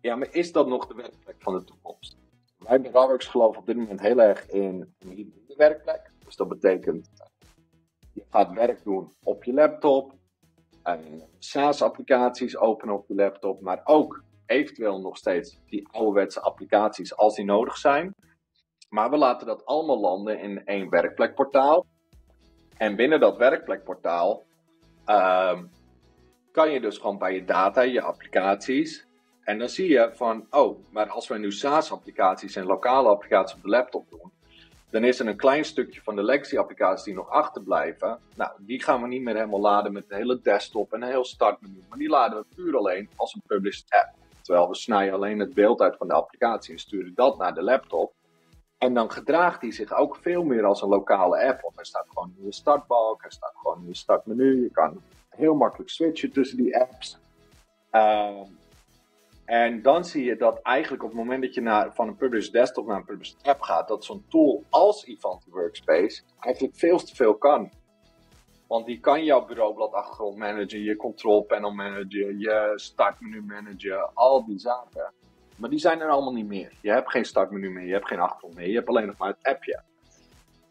ja, 0.01 0.17
maar 0.17 0.29
is 0.35 0.53
dat 0.53 0.67
nog 0.67 0.87
de 0.87 0.95
werkplek 0.95 1.37
van 1.39 1.59
de 1.59 1.65
toekomst? 1.65 2.17
Wij 2.59 2.81
bij 2.81 2.91
Rawworks 2.91 3.27
geloven 3.27 3.61
op 3.61 3.67
dit 3.67 3.77
moment 3.77 4.01
heel 4.01 4.21
erg 4.21 4.49
in 4.49 4.95
een 4.99 5.09
hybride 5.09 5.55
werkplek. 5.57 6.11
Dus 6.25 6.37
dat 6.37 6.49
betekent, 6.49 7.11
je 8.13 8.25
gaat 8.31 8.53
werk 8.53 8.83
doen 8.85 9.13
op 9.23 9.45
je 9.45 9.53
laptop, 9.53 10.15
SaaS-applicaties 11.39 12.57
openen 12.57 12.95
op 12.95 13.09
je 13.09 13.15
laptop, 13.15 13.61
maar 13.61 13.81
ook 13.85 14.23
eventueel 14.47 15.01
nog 15.01 15.17
steeds 15.17 15.59
die 15.67 15.89
ouderwetse 15.91 16.41
applicaties 16.41 17.17
als 17.17 17.35
die 17.35 17.45
nodig 17.45 17.77
zijn. 17.77 18.15
Maar 18.91 19.11
we 19.11 19.17
laten 19.17 19.47
dat 19.47 19.67
allemaal 19.67 20.01
landen 20.01 20.41
in 20.41 20.65
één 20.65 20.91
werkplekportaal. 20.91 21.87
En 22.77 22.97
binnen 22.97 23.21
dat 23.21 23.37
werkplekportaal 23.37 24.45
uh, 25.07 25.59
kan 26.53 26.71
je 26.71 26.81
dus 26.81 26.99
gewoon 26.99 27.19
bij 27.19 27.35
je 27.35 27.45
data, 27.45 27.81
je 27.81 28.03
applicaties. 28.03 29.07
En 29.45 29.59
dan 29.59 29.69
zie 29.69 29.89
je 29.89 30.11
van, 30.15 30.47
oh, 30.50 30.79
maar 30.91 31.09
als 31.09 31.29
we 31.29 31.39
nu 31.39 31.53
SaaS-applicaties 31.53 32.57
en 32.57 32.65
lokale 32.65 33.09
applicaties 33.09 33.57
op 33.57 33.63
de 33.63 33.69
laptop 33.69 34.11
doen, 34.11 34.33
dan 34.91 35.05
is 35.05 35.21
er 35.21 35.26
een 35.26 35.37
klein 35.37 35.65
stukje 35.65 36.03
van 36.03 36.17
de 36.17 36.23
legacy-applicaties 36.23 37.05
die 37.05 37.15
nog 37.15 37.29
achterblijven. 37.29 38.19
Nou, 38.37 38.50
die 38.59 38.83
gaan 38.83 39.03
we 39.03 39.09
niet 39.09 39.23
meer 39.23 39.35
helemaal 39.35 39.61
laden 39.61 39.93
met 39.93 40.05
een 40.09 40.17
hele 40.17 40.41
desktop 40.43 40.93
en 40.93 41.03
een 41.03 41.09
heel 41.09 41.25
startmenu. 41.25 41.85
Maar 41.89 41.99
die 41.99 42.09
laden 42.09 42.39
we 42.39 42.55
puur 42.55 42.76
alleen 42.76 43.09
als 43.17 43.35
een 43.35 43.43
published 43.47 43.85
app. 43.89 44.15
Terwijl 44.43 44.69
we 44.69 44.75
snijden 44.75 45.15
alleen 45.15 45.39
het 45.39 45.55
beeld 45.55 45.81
uit 45.81 45.97
van 45.97 46.09
de 46.09 46.15
applicatie 46.15 46.73
en 46.73 46.79
sturen 46.79 47.15
dat 47.15 47.39
naar 47.39 47.55
de 47.55 47.63
laptop. 47.63 48.13
En 48.80 48.95
dan 48.95 49.10
gedraagt 49.10 49.60
die 49.60 49.73
zich 49.73 49.93
ook 49.93 50.16
veel 50.16 50.43
meer 50.43 50.64
als 50.64 50.82
een 50.82 50.88
lokale 50.88 51.47
app. 51.47 51.60
Want 51.60 51.78
er 51.78 51.86
staat 51.86 52.06
gewoon 52.08 52.34
in 52.38 52.45
je 52.45 52.52
startbalk, 52.52 53.25
er 53.25 53.32
staat 53.32 53.52
gewoon 53.54 53.80
in 53.80 53.86
je 53.86 53.97
startmenu. 53.97 54.62
Je 54.62 54.71
kan 54.71 55.00
heel 55.28 55.54
makkelijk 55.54 55.90
switchen 55.90 56.32
tussen 56.32 56.56
die 56.56 56.78
apps. 56.78 57.19
Uh, 57.93 58.40
en 59.45 59.82
dan 59.82 60.04
zie 60.04 60.25
je 60.25 60.36
dat 60.36 60.62
eigenlijk 60.62 61.02
op 61.02 61.08
het 61.08 61.19
moment 61.19 61.43
dat 61.43 61.54
je 61.54 61.60
naar, 61.60 61.95
van 61.95 62.08
een 62.08 62.16
published 62.16 62.52
desktop 62.52 62.86
naar 62.86 62.97
een 62.97 63.04
published 63.04 63.36
app 63.43 63.60
gaat, 63.60 63.88
dat 63.88 64.04
zo'n 64.04 64.25
tool 64.28 64.64
als 64.69 65.04
Ivanti 65.04 65.50
Workspace 65.50 66.23
eigenlijk 66.38 66.76
veel 66.76 66.99
te 66.99 67.14
veel 67.14 67.34
kan. 67.34 67.71
Want 68.66 68.86
die 68.86 69.00
kan 69.00 69.25
jouw 69.25 69.45
bureaublad 69.45 69.93
achtergrond 69.93 70.36
managen, 70.36 70.82
je 70.82 70.97
control 70.97 71.43
panel 71.43 71.71
managen, 71.71 72.38
je 72.38 72.73
startmenu 72.75 73.43
managen, 73.43 74.14
al 74.14 74.45
die 74.45 74.58
zaken. 74.58 75.12
Maar 75.61 75.71
die 75.71 75.79
zijn 75.79 76.01
er 76.01 76.09
allemaal 76.09 76.33
niet 76.33 76.47
meer. 76.47 76.73
Je 76.81 76.91
hebt 76.91 77.11
geen 77.11 77.25
startmenu 77.25 77.71
meer, 77.71 77.87
je 77.87 77.93
hebt 77.93 78.09
geen 78.09 78.21
achtergrond 78.21 78.55
meer, 78.55 78.69
je 78.69 78.75
hebt 78.75 78.89
alleen 78.89 79.07
nog 79.07 79.19
maar 79.19 79.29
het 79.29 79.55
appje. 79.55 79.83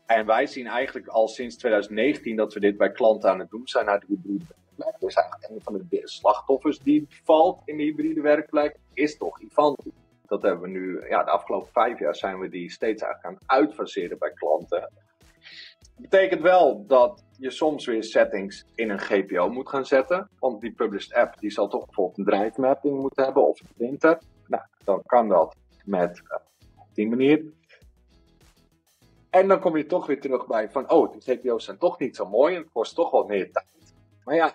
En 0.05 0.25
wij 0.25 0.45
zien 0.45 0.67
eigenlijk 0.67 1.07
al 1.07 1.27
sinds 1.27 1.57
2019 1.57 2.35
dat 2.35 2.53
we 2.53 2.59
dit 2.59 2.77
bij 2.77 2.91
klanten 2.91 3.29
aan 3.29 3.39
het 3.39 3.49
doen 3.49 3.67
zijn 3.67 3.85
naar 3.85 3.99
de 3.99 4.05
hybride 4.07 4.45
werkplek. 4.47 4.99
Dus 4.99 5.13
eigenlijk 5.13 5.51
een 5.51 5.61
van 5.61 5.87
de 5.89 6.01
slachtoffers 6.03 6.79
die 6.79 7.07
valt 7.23 7.61
in 7.65 7.77
de 7.77 7.83
hybride 7.83 8.21
werkplek, 8.21 8.77
is 8.93 9.17
toch 9.17 9.41
Ivanti. 9.41 9.91
Dat 10.27 10.41
hebben 10.41 10.61
we 10.61 10.67
nu, 10.67 11.07
ja, 11.09 11.23
de 11.23 11.31
afgelopen 11.31 11.71
vijf 11.71 11.99
jaar 11.99 12.15
zijn 12.15 12.39
we 12.39 12.49
die 12.49 12.71
steeds 12.71 13.01
eigenlijk 13.01 13.25
aan 13.25 13.39
het 13.47 13.67
uitfaseren 13.67 14.17
bij 14.17 14.31
klanten. 14.33 14.79
Dat 14.79 16.09
betekent 16.09 16.41
wel 16.41 16.85
dat 16.87 17.23
je 17.37 17.51
soms 17.51 17.85
weer 17.85 18.03
settings 18.03 18.65
in 18.75 18.89
een 18.89 18.99
GPO 18.99 19.49
moet 19.49 19.69
gaan 19.69 19.85
zetten. 19.85 20.29
Want 20.39 20.61
die 20.61 20.71
published 20.71 21.13
app 21.13 21.39
die 21.39 21.51
zal 21.51 21.67
toch 21.67 21.85
bijvoorbeeld 21.85 22.17
een 22.17 22.25
drive 22.25 22.61
mapping 22.61 22.99
moeten 23.01 23.23
hebben 23.23 23.47
of 23.47 23.59
een 23.59 23.67
printer. 23.77 24.19
Nou, 24.49 24.63
dan 24.83 25.01
kan 25.05 25.27
dat 25.27 25.55
met 25.85 26.17
uh, 26.17 26.37
op 26.75 26.87
die 26.93 27.09
manier. 27.09 27.43
En 29.29 29.47
dan 29.47 29.59
kom 29.59 29.77
je 29.77 29.85
toch 29.85 30.05
weer 30.05 30.21
terug 30.21 30.47
bij 30.47 30.69
van, 30.69 30.91
oh, 30.91 31.11
die 31.11 31.21
GPO's 31.21 31.65
zijn 31.65 31.77
toch 31.77 31.99
niet 31.99 32.15
zo 32.15 32.25
mooi 32.25 32.55
en 32.55 32.61
het 32.61 32.71
kost 32.71 32.95
toch 32.95 33.11
wat 33.11 33.27
meer 33.27 33.51
tijd. 33.51 33.93
Maar 34.23 34.35
ja, 34.35 34.53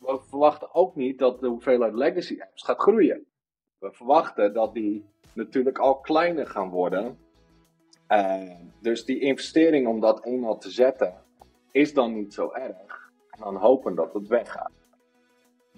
we 0.00 0.20
verwachten 0.28 0.74
ook 0.74 0.96
niet 0.96 1.18
dat 1.18 1.40
de 1.40 1.46
hoeveelheid 1.46 1.94
legacy 1.94 2.40
apps 2.40 2.62
gaat 2.62 2.80
groeien. 2.80 3.26
We 3.78 3.92
verwachten 3.92 4.54
dat 4.54 4.74
die 4.74 5.04
natuurlijk 5.32 5.78
al 5.78 6.00
kleiner 6.00 6.46
gaan 6.46 6.68
worden. 6.68 7.18
Uh, 8.08 8.50
dus 8.80 9.04
die 9.04 9.20
investering 9.20 9.86
om 9.86 10.00
dat 10.00 10.24
eenmaal 10.24 10.58
te 10.58 10.70
zetten 10.70 11.14
is 11.70 11.94
dan 11.94 12.14
niet 12.14 12.34
zo 12.34 12.50
erg. 12.52 13.10
En 13.30 13.40
dan 13.40 13.56
hopen 13.56 13.94
dat 13.94 14.12
het 14.12 14.28
weggaat. 14.28 14.81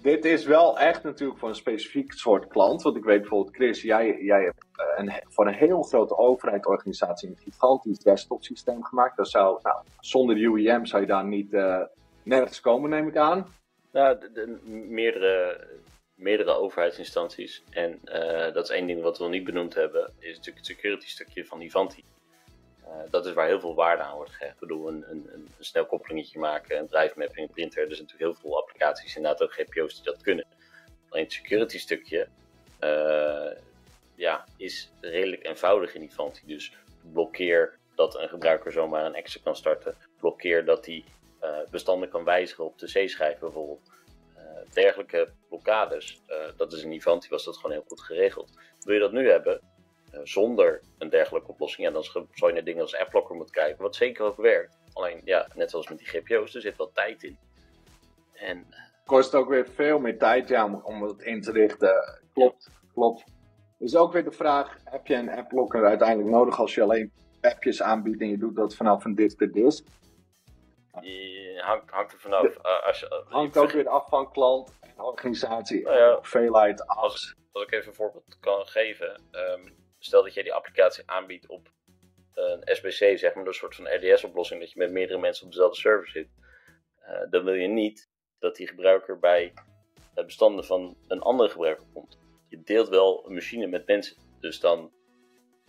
Dit 0.05 0.25
is 0.25 0.45
wel 0.45 0.79
echt 0.79 1.03
natuurlijk 1.03 1.39
voor 1.39 1.49
een 1.49 1.55
specifiek 1.55 2.11
soort 2.11 2.47
klant. 2.47 2.81
Want 2.81 2.95
ik 2.95 3.03
weet 3.03 3.19
bijvoorbeeld, 3.19 3.55
Chris, 3.55 3.81
jij, 3.81 4.17
jij 4.21 4.43
hebt 4.43 4.65
een, 4.97 5.11
voor 5.27 5.47
een 5.47 5.53
heel 5.53 5.83
grote 5.83 6.17
overheidsorganisatie 6.17 7.29
een 7.29 7.37
gigantisch 7.43 7.99
desktop 7.99 8.43
systeem 8.43 8.83
gemaakt. 8.83 9.17
Dat 9.17 9.29
zou, 9.29 9.59
nou, 9.61 9.83
zonder 9.99 10.37
UEM 10.37 10.85
zou 10.85 11.01
je 11.01 11.07
daar 11.07 11.25
niet 11.25 11.53
uh, 11.53 11.81
nergens 12.23 12.61
komen, 12.61 12.89
neem 12.89 13.07
ik 13.07 13.17
aan. 13.17 13.47
Nou, 13.91 14.19
de, 14.19 14.31
de, 14.31 14.59
meerdere, 14.89 15.67
meerdere 16.15 16.53
overheidsinstanties. 16.53 17.63
En 17.69 17.99
uh, 18.05 18.53
dat 18.53 18.63
is 18.63 18.69
één 18.69 18.87
ding 18.87 19.01
wat 19.01 19.17
we 19.17 19.23
nog 19.23 19.33
niet 19.33 19.43
benoemd 19.43 19.75
hebben, 19.75 20.13
is 20.19 20.35
natuurlijk 20.35 20.57
het 20.57 20.75
security 20.75 21.07
stukje 21.07 21.45
van 21.45 21.61
Ivanti. 21.61 22.03
Uh, 22.85 22.91
dat 23.09 23.25
is 23.25 23.33
waar 23.33 23.47
heel 23.47 23.59
veel 23.59 23.75
waarde 23.75 24.03
aan 24.03 24.15
wordt 24.15 24.31
gehecht. 24.31 24.53
Ik 24.53 24.59
bedoel, 24.59 24.87
een, 24.87 25.05
een, 25.09 25.29
een 25.33 25.49
snel 25.59 25.85
koppelingetje 25.85 26.39
maken, 26.39 26.77
een 26.77 26.87
drive 26.87 27.19
mapping, 27.19 27.47
een 27.47 27.53
printer. 27.53 27.81
Er 27.81 27.95
zijn 27.95 28.07
natuurlijk 28.07 28.31
heel 28.31 28.41
veel 28.41 28.57
applicaties, 28.59 29.15
inderdaad 29.15 29.41
ook 29.41 29.53
GPO's 29.53 29.95
die 29.95 30.03
dat 30.03 30.21
kunnen. 30.21 30.45
Alleen 31.09 31.23
het 31.23 31.33
security 31.33 31.79
stukje 31.79 32.27
uh, 32.83 33.51
ja, 34.15 34.45
is 34.57 34.91
redelijk 35.01 35.45
eenvoudig 35.45 35.95
in 35.95 36.03
Ivanti. 36.03 36.41
Dus 36.45 36.73
blokkeer 37.13 37.77
dat 37.95 38.19
een 38.19 38.29
gebruiker 38.29 38.71
zomaar 38.71 39.05
een 39.05 39.15
extra 39.15 39.41
kan 39.43 39.55
starten. 39.55 39.95
Blokkeer 40.19 40.65
dat 40.65 40.83
die 40.83 41.03
uh, 41.43 41.57
bestanden 41.71 42.09
kan 42.09 42.23
wijzigen 42.23 42.65
op 42.65 42.79
de 42.79 42.85
C-schijf 42.85 43.39
bijvoorbeeld. 43.39 43.93
Dergelijke 44.73 45.29
blokkades, 45.49 46.21
dat 46.57 46.73
is 46.73 46.83
in 46.83 46.91
Ivanti 46.91 47.29
was 47.29 47.43
dat 47.43 47.55
gewoon 47.55 47.71
heel 47.71 47.85
goed 47.87 48.01
geregeld. 48.01 48.49
Wil 48.79 48.93
je 48.93 48.99
dat 48.99 49.11
nu 49.11 49.29
hebben, 49.29 49.61
zonder 50.23 50.81
een 50.97 51.09
dergelijke 51.09 51.49
oplossing, 51.49 51.87
ja, 51.87 51.93
dan 51.93 52.03
zou 52.03 52.27
je 52.47 52.53
naar 52.53 52.63
dingen 52.63 52.81
als 52.81 52.97
AppLocker 52.97 53.35
moeten 53.35 53.55
kijken, 53.55 53.81
wat 53.81 53.95
zeker 53.95 54.25
ook 54.25 54.37
werkt. 54.37 54.77
Alleen, 54.93 55.21
ja, 55.23 55.47
net 55.53 55.69
zoals 55.69 55.89
met 55.89 55.97
die 55.97 56.07
GPO's, 56.07 56.55
er 56.55 56.61
zit 56.61 56.77
wat 56.77 56.93
tijd 56.93 57.23
in. 57.23 57.37
En... 58.33 58.65
Kost 59.05 59.35
ook 59.35 59.49
weer 59.49 59.67
veel 59.67 59.99
meer 59.99 60.17
tijd 60.17 60.47
ja, 60.47 60.65
om, 60.65 60.81
om 60.83 61.03
het 61.03 61.21
in 61.21 61.41
te 61.41 61.51
richten. 61.51 62.21
Klopt, 62.33 62.69
klopt. 62.93 63.23
Is 63.79 63.95
ook 63.95 64.13
weer 64.13 64.23
de 64.23 64.31
vraag, 64.31 64.77
heb 64.83 65.07
je 65.07 65.15
een 65.15 65.29
AppLocker 65.29 65.85
uiteindelijk 65.85 66.29
nodig 66.29 66.59
als 66.59 66.75
je 66.75 66.81
alleen 66.81 67.11
appjes 67.41 67.81
aanbiedt 67.81 68.21
en 68.21 68.29
je 68.29 68.37
doet 68.37 68.55
dat 68.55 68.75
vanaf 68.75 69.05
een 69.05 69.15
disk 69.15 69.37
to 69.37 69.49
disk? 69.49 69.85
Hangt, 71.57 71.91
hangt 71.91 72.11
er 72.11 72.19
vanaf. 72.19 72.43
Uh, 72.43 72.85
als 72.87 72.99
je, 72.99 73.23
hangt 73.29 73.57
ook 73.57 73.71
weer 73.71 73.89
af 73.89 74.09
van 74.09 74.31
klant 74.31 74.73
en 74.81 75.03
organisatie. 75.03 75.83
Nou 75.83 75.97
ja, 75.97 76.15
hoeveelheid 76.15 76.87
als, 76.87 77.35
als 77.51 77.63
ik 77.63 77.71
even 77.71 77.87
een 77.87 77.93
voorbeeld 77.93 78.37
kan 78.39 78.65
geven. 78.65 79.21
Um, 79.31 79.84
stel 80.05 80.23
dat 80.23 80.33
jij 80.33 80.43
die 80.43 80.53
applicatie 80.53 81.03
aanbiedt 81.05 81.47
op 81.47 81.71
een 82.33 82.75
SBC, 82.75 83.17
zeg 83.17 83.33
maar, 83.33 83.47
een 83.47 83.53
soort 83.53 83.75
van 83.75 83.87
RDS-oplossing, 83.87 84.59
dat 84.59 84.71
je 84.71 84.79
met 84.79 84.91
meerdere 84.91 85.19
mensen 85.19 85.45
op 85.45 85.51
dezelfde 85.51 85.79
server 85.79 86.09
zit, 86.09 86.27
uh, 87.01 87.21
dan 87.29 87.43
wil 87.43 87.53
je 87.53 87.67
niet 87.67 88.09
dat 88.39 88.55
die 88.55 88.67
gebruiker 88.67 89.19
bij 89.19 89.53
bestanden 90.25 90.65
van 90.65 90.97
een 91.07 91.21
andere 91.21 91.49
gebruiker 91.49 91.85
komt. 91.93 92.17
Je 92.49 92.63
deelt 92.63 92.89
wel 92.89 93.25
een 93.25 93.33
machine 93.33 93.67
met 93.67 93.87
mensen, 93.87 94.17
dus 94.39 94.59
dan 94.59 94.91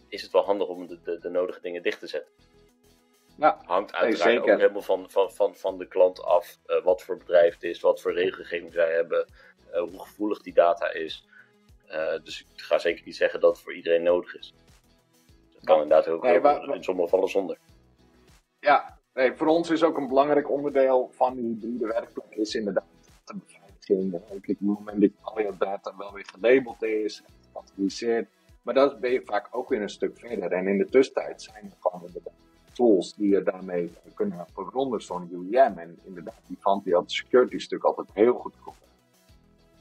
is 0.09 0.23
het 0.23 0.33
wel 0.33 0.45
handig 0.45 0.69
om 0.69 0.87
de, 0.87 1.03
de, 1.03 1.19
de 1.19 1.29
nodige 1.29 1.61
dingen 1.61 1.83
dicht 1.83 2.01
te 2.01 2.07
zetten. 2.07 2.33
Ja, 3.39 3.61
Hangt 3.65 3.93
uiteraard 3.93 4.39
ook 4.39 4.47
helemaal 4.47 4.83
van, 4.83 5.11
van, 5.11 5.33
van, 5.33 5.57
van 5.57 5.79
de 5.79 5.89
klant 5.89 6.23
af. 6.23 6.59
Uh, 6.67 6.85
wat 6.85 7.03
voor 7.03 7.17
bedrijf 7.17 7.55
het 7.55 7.63
is, 7.63 7.81
wat 7.81 8.01
voor 8.01 8.13
regelgeving 8.13 8.73
zij 8.73 8.93
hebben, 8.93 9.29
uh, 9.73 9.81
hoe 9.81 10.01
gevoelig 10.01 10.43
die 10.43 10.55
data 10.55 10.93
is. 10.93 11.27
Uh, 11.91 12.25
dus 12.25 12.41
ik 12.41 12.61
ga 12.61 12.79
zeker 12.79 13.03
niet 13.05 13.17
zeggen 13.17 13.41
dat 13.41 13.55
het 13.55 13.65
voor 13.65 13.75
iedereen 13.75 14.03
nodig 14.03 14.37
is. 14.37 14.55
Dat 15.55 15.65
kan 15.65 15.83
inderdaad 15.83 16.09
ook 16.09 16.23
nee, 16.23 16.41
maar, 16.41 16.75
in 16.75 16.85
sommige 16.85 17.09
gevallen 17.09 17.29
zonder. 17.29 17.59
Ja, 18.61 18.99
nee, 19.15 19.33
voor 19.35 19.47
ons 19.47 19.71
is 19.71 19.83
ook 19.83 19.97
een 19.97 20.09
belangrijk 20.09 20.51
onderdeel 20.51 21.11
van 21.13 21.35
die 21.35 21.45
hybride 21.45 21.87
werkplek 21.87 22.31
is 22.31 22.55
inderdaad 22.55 22.85
de 23.25 23.35
beveiliging. 23.35 24.15
Op 24.15 24.47
het 24.47 24.61
moment 24.61 25.01
dat 25.01 25.11
al 25.21 25.41
je 25.41 25.53
data 25.59 25.97
wel 25.97 26.13
weer 26.13 26.27
gelabeld 26.27 26.83
is, 26.83 27.23
gecategoriseerd. 27.45 28.29
Maar 28.63 28.75
dan 28.75 28.97
ben 29.01 29.13
je 29.13 29.23
vaak 29.25 29.49
ook 29.51 29.69
weer 29.69 29.83
een 29.83 29.91
stuk 29.91 30.19
verder. 30.19 30.53
En 30.53 30.67
in 30.67 30.79
de 30.79 30.89
tussentijd 30.89 31.43
zijn 31.43 31.65
er 31.65 31.77
gewoon 31.81 32.07
inderdaad 32.07 32.33
tools 32.73 33.15
die 33.15 33.29
je 33.29 33.43
daarmee 33.43 33.93
kunnen 34.15 34.47
vergronden, 34.53 35.03
zo'n 35.03 35.29
UEM. 35.33 35.79
En 35.79 35.99
inderdaad, 36.03 36.41
die 36.47 36.57
vond 36.61 36.85
die 36.85 36.97
het 36.97 37.13
security 37.13 37.59
stuk 37.59 37.85
altijd 37.85 38.09
heel 38.13 38.33
goed. 38.33 38.55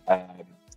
Uh, 0.08 0.30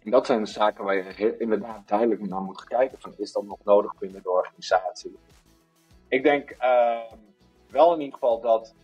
en 0.08 0.14
dat 0.14 0.26
zijn 0.26 0.44
de 0.44 0.50
zaken 0.50 0.84
waar 0.84 0.94
je 0.94 1.36
inderdaad 1.38 1.88
duidelijk 1.88 2.28
naar 2.28 2.40
moet 2.40 2.64
kijken. 2.64 3.00
Van, 3.00 3.14
is 3.16 3.32
dat 3.32 3.44
nog 3.44 3.58
nodig 3.64 3.98
binnen 3.98 4.22
de 4.22 4.30
organisatie? 4.30 5.18
Ik 6.08 6.22
denk 6.22 6.50
uh, 6.50 7.00
wel 7.70 7.94
in 7.94 8.00
ieder 8.00 8.14
geval 8.14 8.40
dat 8.40 8.74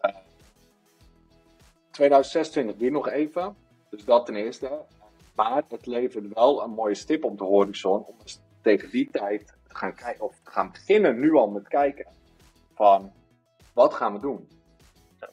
uh, 0.00 0.16
2026 1.90 2.76
weer 2.76 2.90
nog 2.90 3.08
even. 3.08 3.56
Dus 3.90 4.04
dat 4.04 4.26
ten 4.26 4.36
eerste. 4.36 4.80
Maar 5.34 5.62
het 5.68 5.86
levert 5.86 6.34
wel 6.34 6.62
een 6.62 6.70
mooie 6.70 6.94
stip 6.94 7.24
op 7.24 7.38
de 7.38 7.44
horizon 7.44 8.04
om 8.04 8.14
dus 8.22 8.40
tegen 8.62 8.90
die 8.90 9.10
tijd 9.10 9.46
te 9.46 9.74
gaan 9.74 9.94
kijken, 9.94 10.24
of 10.24 10.40
te 10.44 10.50
gaan 10.50 10.70
beginnen 10.70 11.20
nu 11.20 11.34
al 11.34 11.50
met 11.50 11.68
kijken 11.68 12.06
van 12.74 13.12
wat 13.74 13.94
gaan 13.94 14.12
we 14.12 14.20
doen? 14.20 14.48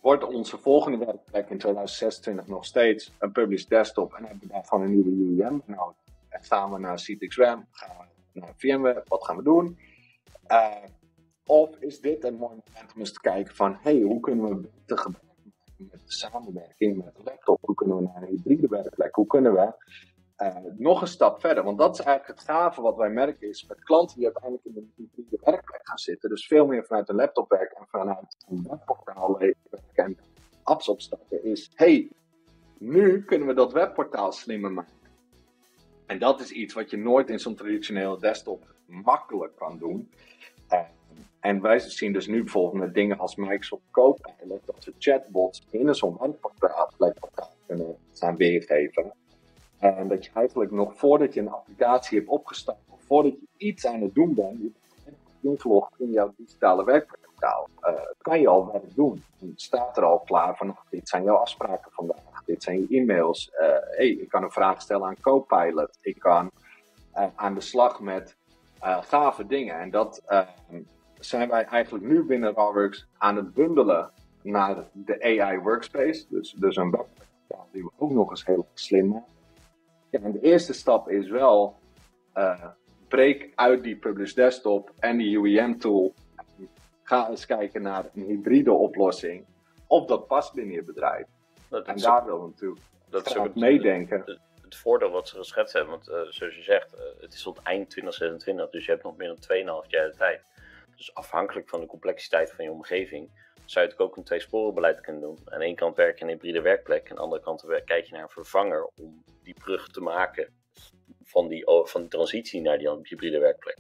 Wordt 0.02 0.24
onze 0.24 0.58
volgende 0.58 0.98
werkplek 0.98 1.50
in 1.50 1.58
2026 1.58 2.48
nog 2.48 2.66
steeds 2.66 3.12
een 3.20 3.32
published 3.32 3.70
desktop 3.70 4.14
en 4.14 4.24
hebben 4.24 4.48
we 4.48 4.54
daarvan 4.54 4.82
een 4.82 4.92
nieuwe 4.92 5.44
UEM 5.44 5.62
nodig? 5.66 5.96
Gaan 6.30 6.72
we 6.72 6.80
naar 6.80 7.00
Citrix 7.00 7.38
RAM, 7.38 7.66
gaan 7.72 7.96
we 8.32 8.40
naar 8.40 8.54
VMware, 8.56 9.04
wat 9.08 9.26
gaan 9.26 9.38
we 9.38 9.44
doen? 9.44 9.78
Uh, 10.48 10.76
of 11.46 11.76
is 11.80 12.00
dit 12.00 12.24
een 12.24 12.36
mooi 12.36 12.50
moment 12.50 12.94
om 12.94 13.00
eens 13.00 13.14
te 13.14 13.20
kijken 13.20 13.56
van, 13.56 13.78
hey, 13.82 14.02
hoe 14.02 14.20
kunnen 14.20 14.50
we 14.50 14.56
beter 14.56 14.98
gebruik 14.98 15.26
met 15.78 15.92
de 15.92 16.12
samenwerking 16.12 17.04
met 17.04 17.16
de 17.16 17.24
laptop? 17.24 17.58
Hoe 17.62 17.76
kunnen 17.76 17.98
we 17.98 18.04
naar 18.04 18.22
een 18.22 18.28
hybride 18.28 18.68
werkplek? 18.68 19.16
Hoe 19.16 19.28
kunnen 19.28 19.54
we 19.54 19.74
uh, 20.38 20.56
nog 20.78 21.02
een 21.02 21.08
stap 21.08 21.40
verder. 21.40 21.64
Want 21.64 21.78
dat 21.78 22.00
is 22.00 22.06
eigenlijk 22.06 22.40
het 22.40 22.50
gave 22.50 22.82
wat 22.82 22.96
wij 22.96 23.10
merken 23.10 23.50
is 23.50 23.66
met 23.68 23.84
klanten 23.84 24.16
die 24.16 24.26
uiteindelijk 24.26 24.66
in 24.66 24.74
een 24.76 24.94
hybride 24.96 25.38
werkplek 25.42 25.82
gaan 25.84 25.98
zitten. 25.98 26.30
Dus 26.30 26.48
veel 26.48 26.66
meer 26.66 26.86
vanuit 26.86 27.10
een 27.10 27.16
laptop 27.16 27.50
werken 27.50 27.78
en 27.78 27.88
vanuit 27.88 28.38
een 28.48 28.66
webportaal 28.70 29.38
werken 29.38 29.84
en 29.94 30.18
apps 30.64 30.90
opstarten. 30.90 31.44
Is, 31.44 31.72
hey, 31.76 32.10
nu 32.78 33.24
kunnen 33.24 33.48
we 33.48 33.54
dat 33.54 33.74
webportaal 33.74 34.32
slimmer 34.32 34.72
maken. 34.72 34.94
En 36.06 36.20
dat 36.20 36.40
is 36.40 36.52
iets 36.52 36.74
wat 36.74 36.90
je 36.90 36.98
nooit 36.98 37.30
in 37.30 37.40
zo'n 37.40 37.56
traditionele 37.56 38.20
desktop 38.20 38.64
makkelijk 38.86 39.56
kan 39.56 39.78
doen. 39.78 40.10
Uh, 40.72 40.80
en 41.40 41.62
wij 41.62 41.80
zien 41.80 42.14
dus 42.14 42.28
nu 42.28 42.44
bijvoorbeeld 42.44 42.94
dingen 42.94 43.18
als 43.18 43.36
Microsoft 43.36 43.84
Copilot, 43.92 44.66
dat 44.66 44.86
we 44.86 44.94
chatbots 44.98 45.66
binnen 45.70 45.96
zo'n 45.96 46.18
webportaal 46.20 46.92
kunnen 47.68 47.98
gaan 48.14 48.36
weergeven. 48.36 49.14
En 49.80 50.08
dat 50.08 50.26
je 50.26 50.32
eigenlijk 50.34 50.72
nog 50.72 50.98
voordat 50.98 51.34
je 51.34 51.40
een 51.40 51.52
applicatie 51.52 52.18
hebt 52.18 52.30
opgestart, 52.30 52.78
of 52.90 53.00
voordat 53.04 53.32
je 53.32 53.66
iets 53.66 53.86
aan 53.86 54.02
het 54.02 54.16
doen 54.16 54.34
bent, 54.34 54.58
je 54.62 54.72
bent 55.04 55.18
ingelogd 55.42 55.94
in 55.98 56.12
jouw 56.12 56.34
digitale 56.38 56.84
werkportaal, 56.84 57.70
uh, 57.82 57.94
kan 58.22 58.40
je 58.40 58.48
al 58.48 58.72
werk 58.72 58.96
doen. 58.96 59.24
Het 59.40 59.62
staat 59.62 59.98
er 59.98 60.04
al 60.04 60.20
klaar 60.20 60.58
van, 60.58 60.78
dit 60.90 61.10
zijn 61.10 61.24
jouw 61.24 61.36
afspraken 61.36 61.92
vandaag, 61.92 62.44
dit 62.46 62.64
zijn 62.64 62.80
je 62.80 63.00
e-mails. 63.00 63.52
Uh, 63.54 63.68
hey, 63.98 64.10
ik 64.10 64.30
kan 64.30 64.44
een 64.44 64.52
vraag 64.52 64.82
stellen 64.82 65.08
aan 65.08 65.22
Copilot, 65.22 65.98
ik 66.02 66.20
kan 66.20 66.52
aan 67.36 67.54
de 67.54 67.62
slag 67.62 68.00
met 68.00 68.36
gave 69.02 69.46
dingen. 69.46 69.80
En 69.80 69.92
dat 69.92 70.22
zijn 71.20 71.50
wij 71.50 71.66
eigenlijk 71.66 72.06
nu 72.06 72.24
binnen 72.24 72.54
Rawworks 72.54 73.08
aan 73.18 73.36
het 73.36 73.54
bundelen 73.54 74.12
naar 74.42 74.84
de 74.92 75.22
AI 75.24 75.60
Workspace. 75.60 76.26
Dus, 76.30 76.52
dus 76.52 76.76
een 76.76 76.92
webportaal 76.92 77.68
die 77.72 77.84
we 77.84 77.92
ook 77.98 78.12
nog 78.12 78.30
eens 78.30 78.46
heel 78.46 78.68
slim 78.74 79.08
maken. 79.08 79.35
Ja, 80.16 80.22
en 80.22 80.32
de 80.32 80.42
eerste 80.42 80.74
stap 80.74 81.10
is 81.10 81.30
wel 81.30 81.76
uh, 82.36 82.66
breek 83.08 83.52
uit 83.56 83.84
die 83.84 83.96
Publish 83.96 84.34
Desktop 84.34 84.92
en 85.00 85.18
die 85.18 85.38
UEM 85.38 85.80
tool. 85.80 86.14
Ga 87.04 87.30
eens 87.30 87.46
kijken 87.46 87.82
naar 87.82 88.06
een 88.14 88.24
hybride 88.24 88.72
oplossing. 88.72 89.46
Of 89.88 90.06
dat 90.06 90.28
past 90.28 90.54
binnen 90.54 90.74
je 90.74 90.84
bedrijf. 90.84 91.26
Dat 91.70 91.86
en 91.86 91.98
daar 91.98 92.26
wil 92.26 92.42
we 92.42 92.48
natuurlijk 92.48 92.82
dat 93.10 93.38
ook 93.38 93.56
meedenken. 93.56 94.18
Het, 94.26 94.40
het, 94.62 94.76
voordeel 94.76 95.10
wat 95.10 95.28
ze 95.28 95.36
geschetst 95.36 95.74
hebben, 95.74 95.92
want 95.92 96.10
uh, 96.10 96.14
zoals 96.14 96.56
je 96.56 96.64
zegt, 96.64 96.94
uh, 96.94 97.00
het 97.22 97.34
is 97.34 97.44
tot 97.44 97.60
eind 97.64 97.90
2026, 97.90 98.70
dus 98.70 98.86
je 98.86 98.92
hebt 98.92 99.04
nog 99.04 99.18
meer 99.18 99.28
dan 99.28 99.84
2,5 99.84 99.90
jaar 99.90 100.10
de 100.12 100.16
tijd. 100.18 100.42
Dus 100.96 101.14
afhankelijk 101.14 101.70
van 101.70 101.80
de 101.80 101.86
complexiteit 101.86 102.52
van 102.52 102.66
je 102.66 102.72
omgeving, 102.72 103.30
zou 103.66 103.88
je 103.88 103.98
ook 103.98 104.18
een 104.18 104.24
tweesporenbeleid 104.24 105.02
kunnen 105.02 105.22
doen. 105.22 105.38
Aan 105.46 105.60
de 105.60 105.66
ene 105.66 105.76
kant 105.76 105.96
werk 105.96 106.18
je 106.18 106.24
in 106.24 106.30
een 106.30 106.34
hybride 106.34 106.62
werkplek, 106.62 107.10
aan 107.10 107.16
de 107.16 107.22
andere 107.22 107.42
kant 107.42 107.66
kijk 107.86 108.06
je 108.06 108.14
naar 108.14 108.22
een 108.22 108.30
vervanger 108.30 108.90
om 108.96 109.24
die 109.44 109.54
brug 109.54 109.88
te 109.88 110.02
maken 110.02 110.54
van 111.24 111.48
die, 111.48 111.64
van 111.66 112.02
die 112.02 112.10
transitie 112.10 112.62
naar 112.62 112.78
die 112.78 112.90
hybride 113.04 113.40
werkplek. 113.40 113.78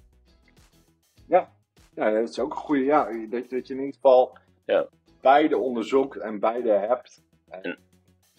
Ja, 1.28 1.56
ja 1.95 2.12
dat 2.12 2.30
is 2.30 2.39
ook 2.39 2.52
een 2.52 2.58
goede. 2.58 2.84
Ja, 2.84 3.04
dat, 3.30 3.50
dat 3.50 3.67
je 3.67 3.74
in 3.74 3.80
ieder 3.80 3.93
geval 3.93 4.38
ja. 4.65 4.89
beide 5.21 5.58
onderzoekt 5.58 6.17
en 6.17 6.39
beide 6.39 6.71
hebt. 6.71 7.24
En, 7.50 7.80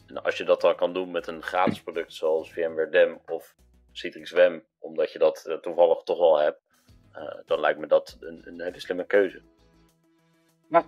en, 0.06 0.22
als 0.22 0.38
je 0.38 0.44
dat 0.44 0.60
dan 0.60 0.76
kan 0.76 0.92
doen 0.92 1.10
met 1.10 1.26
een 1.26 1.42
gratis 1.42 1.82
product 1.82 2.12
zoals 2.12 2.52
VMware 2.52 2.88
DEM 2.88 3.20
of 3.26 3.54
Citrix 3.92 4.30
WEM, 4.30 4.64
omdat 4.78 5.12
je 5.12 5.18
dat 5.18 5.46
eh, 5.46 5.56
toevallig 5.56 6.02
toch 6.02 6.18
al 6.18 6.38
hebt, 6.38 6.60
uh, 7.14 7.34
dan 7.46 7.60
lijkt 7.60 7.78
me 7.78 7.86
dat 7.86 8.16
een, 8.20 8.42
een 8.44 8.60
hele 8.60 8.80
slimme 8.80 9.06
keuze. 9.06 9.42
Ja, 10.68 10.84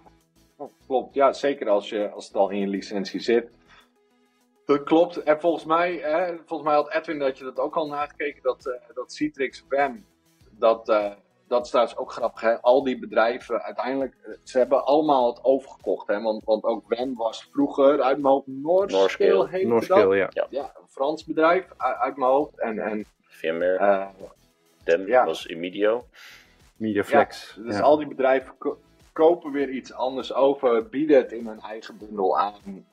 klopt. 0.86 1.14
Ja, 1.14 1.32
zeker 1.32 1.68
als, 1.68 1.88
je, 1.88 2.10
als 2.10 2.26
het 2.26 2.36
al 2.36 2.50
in 2.50 2.58
je 2.58 2.66
licentie 2.66 3.20
zit. 3.20 3.50
Dat 4.64 4.82
klopt. 4.82 5.22
En 5.22 5.40
volgens 5.40 5.64
mij, 5.64 5.94
hè, 5.94 6.36
volgens 6.46 6.68
mij 6.68 6.74
had 6.74 6.92
Edwin 6.92 7.18
dat 7.18 7.38
je 7.38 7.44
dat 7.44 7.58
ook 7.58 7.76
al 7.76 7.86
nagekeken, 7.86 8.42
dat, 8.42 8.66
uh, 8.66 8.94
dat 8.94 9.12
Citrix 9.12 9.64
WAM, 9.68 10.04
dat, 10.50 10.88
uh, 10.88 11.12
dat 11.46 11.64
is 11.64 11.70
trouwens 11.70 11.96
ook 11.96 12.12
grappig. 12.12 12.40
Hè? 12.40 12.60
Al 12.60 12.82
die 12.82 12.98
bedrijven, 12.98 13.62
uiteindelijk, 13.62 14.14
eh, 14.22 14.32
ze 14.42 14.58
hebben 14.58 14.84
allemaal 14.84 15.26
het 15.26 15.44
overgekocht. 15.44 16.06
Hè? 16.06 16.20
Want, 16.20 16.44
want 16.44 16.64
ook 16.64 16.84
WAM 16.88 17.14
was 17.14 17.48
vroeger 17.52 18.02
uit 18.02 18.18
mijn 18.18 18.34
hoofd 18.34 18.46
heette 19.50 19.66
Norscale, 19.66 20.16
ja. 20.16 20.28
ja. 20.30 20.46
ja. 20.50 20.62
een 20.62 20.88
Frans 20.88 21.24
bedrijf 21.24 21.66
uit 21.76 22.16
mijn 22.16 22.30
hoofd. 22.30 22.60
En, 22.60 22.78
en, 22.78 23.04
VMware. 23.20 23.78
Uh, 23.78 24.06
Dem 24.84 25.06
ja. 25.06 25.24
was 25.24 25.46
Imedio. 25.46 26.04
Mediaflex. 26.76 27.54
Ja, 27.56 27.62
dus 27.62 27.80
al 27.80 27.96
die 27.96 28.08
bedrijven 28.08 28.54
kopen 29.12 29.52
weer 29.52 29.70
iets 29.70 29.92
anders 29.92 30.34
over, 30.34 30.88
bieden 30.88 31.16
het 31.16 31.32
in 31.32 31.46
hun 31.46 31.60
eigen 31.60 31.98
bundel 31.98 32.38
aan. 32.38 32.86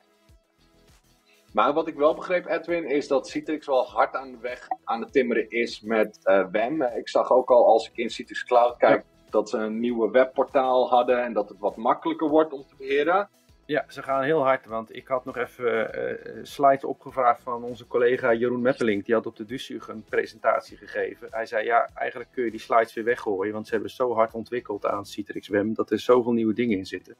Maar 1.52 1.72
wat 1.72 1.88
ik 1.88 1.94
wel 1.94 2.14
begreep, 2.14 2.46
Edwin, 2.46 2.84
is 2.84 3.08
dat 3.08 3.28
Citrix 3.28 3.66
wel 3.66 3.86
hard 3.86 4.14
aan 4.14 4.30
de 4.30 4.38
weg 4.38 4.68
aan 4.84 5.00
het 5.00 5.12
timmeren 5.12 5.50
is 5.50 5.80
met 5.80 6.18
uh, 6.24 6.46
WEM. 6.50 6.82
Ik 6.82 7.08
zag 7.08 7.30
ook 7.30 7.50
al 7.50 7.66
als 7.66 7.88
ik 7.88 7.96
in 7.96 8.10
Citrix 8.10 8.44
Cloud 8.44 8.76
kijk 8.76 9.04
dat 9.30 9.48
ze 9.48 9.58
een 9.58 9.80
nieuwe 9.80 10.10
webportaal 10.10 10.88
hadden 10.88 11.22
en 11.22 11.32
dat 11.32 11.48
het 11.48 11.58
wat 11.58 11.76
makkelijker 11.76 12.28
wordt 12.28 12.52
om 12.52 12.64
te 12.66 12.74
beheren. 12.78 13.28
Ja, 13.66 13.84
ze 13.88 14.02
gaan 14.02 14.22
heel 14.22 14.42
hard, 14.42 14.66
want 14.66 14.96
ik 14.96 15.06
had 15.06 15.24
nog 15.24 15.36
even 15.36 15.98
uh, 15.98 16.44
slides 16.44 16.84
opgevraagd 16.84 17.40
van 17.40 17.62
onze 17.62 17.86
collega 17.86 18.34
Jeroen 18.34 18.60
Meppelink. 18.60 19.04
Die 19.04 19.14
had 19.14 19.26
op 19.26 19.36
de 19.36 19.44
DUSUG 19.44 19.88
een 19.88 20.04
presentatie 20.04 20.76
gegeven. 20.76 21.28
Hij 21.30 21.46
zei, 21.46 21.64
ja, 21.64 21.88
eigenlijk 21.94 22.30
kun 22.32 22.44
je 22.44 22.50
die 22.50 22.60
slides 22.60 22.94
weer 22.94 23.04
weggooien, 23.04 23.52
want 23.52 23.66
ze 23.66 23.72
hebben 23.72 23.90
zo 23.90 24.14
hard 24.14 24.34
ontwikkeld 24.34 24.86
aan 24.86 25.06
Citrix 25.06 25.48
WEM 25.48 25.74
dat 25.74 25.90
er 25.90 25.98
zoveel 25.98 26.32
nieuwe 26.32 26.54
dingen 26.54 26.78
in 26.78 26.86
zitten. 26.86 27.16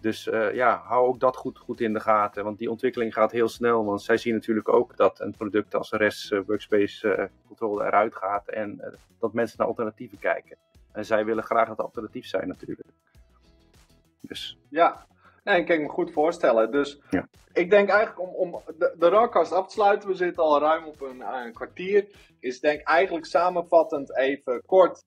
Dus 0.00 0.26
uh, 0.26 0.54
ja, 0.54 0.82
hou 0.84 1.06
ook 1.06 1.20
dat 1.20 1.36
goed, 1.36 1.58
goed 1.58 1.80
in 1.80 1.92
de 1.92 2.00
gaten, 2.00 2.44
want 2.44 2.58
die 2.58 2.70
ontwikkeling 2.70 3.12
gaat 3.14 3.32
heel 3.32 3.48
snel. 3.48 3.84
Want 3.84 4.02
zij 4.02 4.16
zien 4.16 4.34
natuurlijk 4.34 4.68
ook 4.68 4.96
dat 4.96 5.20
een 5.20 5.34
product 5.36 5.74
als 5.74 5.90
REST 5.90 6.28
Workspace 6.46 7.16
uh, 7.16 7.24
Control 7.46 7.84
eruit 7.84 8.14
gaat 8.14 8.48
en 8.48 8.98
dat 9.18 9.32
mensen 9.32 9.58
naar 9.58 9.66
alternatieven 9.66 10.18
kijken. 10.18 10.56
En 10.92 11.04
zij 11.04 11.24
willen 11.24 11.44
graag 11.44 11.68
het 11.68 11.80
alternatief 11.80 12.26
zijn 12.26 12.48
natuurlijk. 12.48 12.88
Dus. 14.20 14.58
Ja, 14.68 15.06
Nee, 15.44 15.60
ik 15.60 15.66
kan 15.66 15.80
me 15.82 15.88
goed 15.88 16.12
voorstellen. 16.12 16.70
Dus 16.70 17.00
Ja. 17.10 17.28
ik 17.52 17.70
denk 17.70 17.88
eigenlijk 17.88 18.20
om, 18.20 18.34
om 18.34 18.62
de, 18.78 18.94
de 18.98 19.08
rockcast 19.08 19.52
af 19.52 19.66
te 19.66 19.72
sluiten, 19.72 20.08
we 20.08 20.14
zitten 20.14 20.42
al 20.42 20.60
ruim 20.60 20.84
op 20.84 21.00
een, 21.00 21.20
een 21.20 21.52
kwartier, 21.52 22.06
is 22.40 22.60
denk 22.60 22.80
eigenlijk 22.82 23.26
samenvattend 23.26 24.16
even 24.16 24.62
kort. 24.66 25.04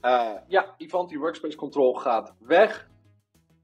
Eh, 0.00 0.32
ja, 0.46 0.74
Ivanti 0.76 1.18
Workspace 1.18 1.56
Control 1.56 1.94
gaat 1.94 2.34
weg. 2.38 2.90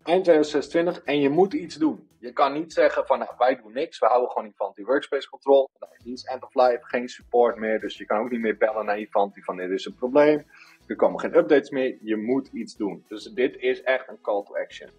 Eind 0.02 0.24
2026 0.24 1.02
en 1.04 1.20
je 1.20 1.28
moet 1.28 1.52
iets 1.52 1.76
doen. 1.76 2.08
Je 2.20 2.32
kan 2.32 2.52
niet 2.52 2.72
zeggen 2.72 3.06
van 3.06 3.18
nou, 3.18 3.30
wij 3.38 3.56
doen 3.56 3.72
niks, 3.72 3.98
we 3.98 4.06
houden 4.06 4.30
gewoon 4.30 4.48
Ivanti 4.48 4.84
Workspace 4.84 5.28
Control. 5.28 5.70
Nou, 5.78 5.92
die 6.02 6.12
is 6.12 6.24
end 6.24 6.42
of 6.44 6.54
life, 6.54 6.78
geen 6.80 7.08
support 7.08 7.56
meer, 7.56 7.80
dus 7.80 7.96
je 7.98 8.04
kan 8.04 8.18
ook 8.18 8.30
niet 8.30 8.40
meer 8.40 8.56
bellen 8.56 8.84
naar 8.84 8.98
Ivanti 9.00 9.42
van 9.42 9.56
dit 9.56 9.70
is 9.70 9.84
een 9.84 9.94
probleem. 9.94 10.46
Er 10.86 10.96
komen 10.96 11.20
geen 11.20 11.36
updates 11.36 11.70
meer, 11.70 11.98
je 12.00 12.16
moet 12.16 12.48
iets 12.52 12.76
doen. 12.76 13.04
Dus 13.08 13.24
dit 13.24 13.56
is 13.56 13.82
echt 13.82 14.08
een 14.08 14.20
call 14.20 14.42
to 14.44 14.56
action. 14.56 14.90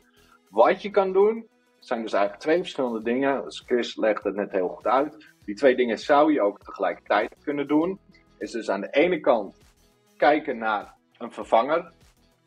Wat 0.50 0.82
je 0.82 0.90
kan 0.90 1.14
doen, 1.14 1.48
zijn 1.80 2.02
dus 2.02 2.14
eigenlijk 2.14 2.44
twee 2.44 2.58
verschillende 2.58 3.02
dingen. 3.02 3.44
Dus 3.44 3.64
Chris 3.66 3.96
legt 3.96 4.24
het 4.24 4.36
net 4.36 4.52
heel 4.52 4.68
goed 4.68 4.86
uit. 4.86 5.28
Die 5.46 5.56
twee 5.56 5.76
dingen 5.76 6.00
zou 6.00 6.34
je 6.34 6.42
ook 6.42 6.60
tegelijkertijd 6.60 7.36
kunnen 7.44 7.68
doen. 7.68 8.00
Is 8.38 8.52
dus 8.52 8.70
aan 8.70 8.82
de 8.82 8.90
ene 8.90 9.20
kant 9.20 9.58
kijken 10.18 10.58
naar 10.58 10.94
een 11.18 11.32
vervanger. 11.32 11.92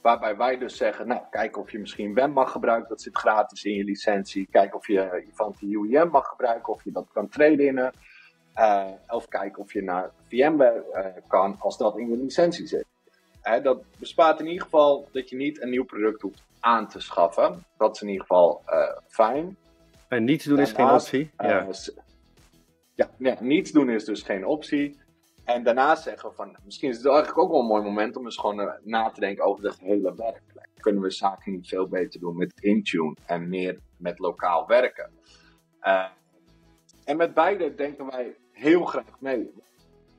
Waarbij 0.00 0.36
wij 0.36 0.58
dus 0.58 0.76
zeggen, 0.76 1.06
nou, 1.06 1.22
kijk 1.30 1.56
of 1.56 1.70
je 1.70 1.78
misschien 1.78 2.14
WEM 2.14 2.30
mag 2.30 2.52
gebruiken. 2.52 2.88
Dat 2.88 3.02
zit 3.02 3.16
gratis 3.16 3.64
in 3.64 3.74
je 3.74 3.84
licentie. 3.84 4.48
Kijk 4.50 4.74
of 4.74 4.86
je 4.86 5.24
Ivanti 5.28 5.74
UEM 5.74 6.08
mag 6.08 6.26
gebruiken. 6.26 6.72
Of 6.72 6.84
je 6.84 6.92
dat 6.92 7.06
kan 7.12 7.28
traden. 7.28 7.92
Uh, 8.56 8.86
of 9.08 9.28
kijken 9.28 9.62
of 9.62 9.72
je 9.72 9.82
naar 9.82 10.10
VMware 10.28 10.84
uh, 10.94 11.22
kan 11.28 11.56
als 11.58 11.78
dat 11.78 11.98
in 11.98 12.10
je 12.10 12.16
licentie 12.16 12.66
zit. 12.66 12.86
Dat 13.62 13.84
bespaart 13.98 14.40
in 14.40 14.46
ieder 14.46 14.62
geval 14.62 15.08
dat 15.12 15.28
je 15.28 15.36
niet 15.36 15.62
een 15.62 15.70
nieuw 15.70 15.84
product 15.84 16.20
hoeft 16.20 16.42
aan 16.62 16.88
te 16.88 17.00
schaffen. 17.00 17.64
Dat 17.76 17.94
is 17.94 18.02
in 18.02 18.08
ieder 18.08 18.26
geval 18.26 18.62
uh, 18.66 18.96
fijn. 19.08 19.56
En 20.08 20.24
niets 20.24 20.44
doen 20.44 20.58
is 20.58 20.72
geen 20.72 20.84
optie. 20.90 21.30
eh, 21.36 21.48
Ja. 21.48 21.66
ja, 22.94 23.10
ja, 23.18 23.36
niets 23.40 23.70
doen 23.72 23.90
is 23.90 24.04
dus 24.04 24.22
geen 24.22 24.46
optie. 24.46 25.00
En 25.44 25.62
daarnaast 25.62 26.02
zeggen 26.02 26.28
we 26.28 26.34
van, 26.34 26.56
misschien 26.64 26.88
is 26.90 26.96
het 26.96 27.06
eigenlijk 27.06 27.38
ook 27.38 27.50
wel 27.50 27.60
een 27.60 27.66
mooi 27.66 27.82
moment 27.82 28.16
om 28.16 28.24
eens 28.24 28.36
gewoon 28.38 28.60
eh, 28.60 28.72
na 28.82 29.10
te 29.10 29.20
denken 29.20 29.44
over 29.44 29.62
de 29.62 29.70
gehele 29.72 30.14
werkplek. 30.14 30.68
Kunnen 30.80 31.02
we 31.02 31.10
zaken 31.10 31.52
niet 31.52 31.68
veel 31.68 31.88
beter 31.88 32.20
doen 32.20 32.36
met 32.36 32.52
Intune 32.60 33.16
en 33.26 33.48
meer 33.48 33.78
met 33.96 34.18
lokaal 34.18 34.66
werken? 34.66 35.10
Eh, 35.80 36.04
en 37.04 37.16
met 37.16 37.34
beide 37.34 37.74
denken 37.74 38.06
wij 38.10 38.36
heel 38.52 38.84
graag 38.84 39.20
mee. 39.20 39.50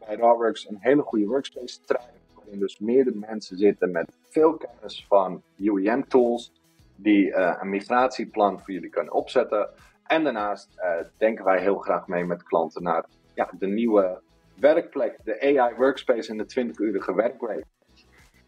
Bij 0.06 0.16
Rawworks 0.16 0.70
een 0.70 0.78
hele 0.80 1.02
goede 1.02 1.26
workspace 1.26 1.80
trein, 1.86 2.14
waarin 2.36 2.60
dus 2.60 2.80
meerdere 2.80 3.18
mensen 3.18 3.58
zitten 3.58 3.92
met 3.92 4.18
veel 4.34 4.58
kennis 4.58 5.06
van 5.08 5.42
UEM-tools, 5.58 6.52
die 6.96 7.34
eh, 7.34 7.58
een 7.62 7.70
migratieplan 7.70 8.60
voor 8.60 8.74
jullie 8.74 8.90
kunnen 8.90 9.14
opzetten. 9.14 9.70
En 10.04 10.24
daarnaast 10.24 10.70
eh, 10.76 11.06
denken 11.18 11.46
wij 11.46 11.62
heel 11.62 11.78
graag 11.78 12.08
mee 12.08 12.26
met 12.26 12.44
klanten 12.44 12.84
naar 12.84 13.06
ja, 13.34 13.50
de 13.60 13.68
nieuwe 13.68 14.22
werkplek, 14.60 15.20
de 15.24 15.60
AI 15.60 15.76
Workspace 15.76 16.32
en 16.32 16.38
de 16.38 16.66
20-urige 16.66 17.14
werkweek. 17.16 17.66